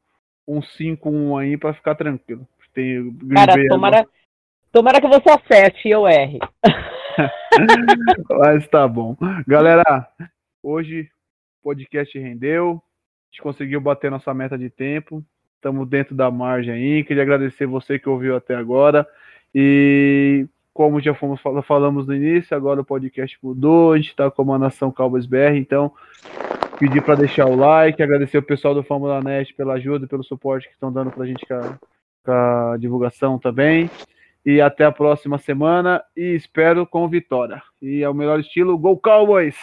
[0.47, 2.47] um 5-1 aí pra ficar tranquilo.
[2.73, 4.05] Tem o Cara, tomara,
[4.71, 6.39] tomara que você acerte e eu erre.
[8.29, 9.15] Mas tá bom.
[9.47, 9.83] Galera,
[10.61, 11.09] hoje
[11.61, 12.71] o podcast rendeu.
[12.71, 15.23] A gente conseguiu bater nossa meta de tempo.
[15.55, 17.03] Estamos dentro da margem aí.
[17.03, 19.07] Queria agradecer você que ouviu até agora.
[19.53, 23.93] E como já fomos, fal- falamos no início, agora o podcast mudou.
[23.93, 25.55] A gente está com a Nação Cowboys BR.
[25.55, 25.89] Então,
[26.77, 30.21] pedir para deixar o like, agradecer o pessoal do Fórmula Net pela ajuda e pelo
[30.21, 31.53] suporte que estão dando para a gente com
[32.29, 33.89] a, divulgação também.
[34.45, 37.63] E até a próxima semana e espero com vitória.
[37.81, 39.55] E ao melhor estilo, Go Cowboys!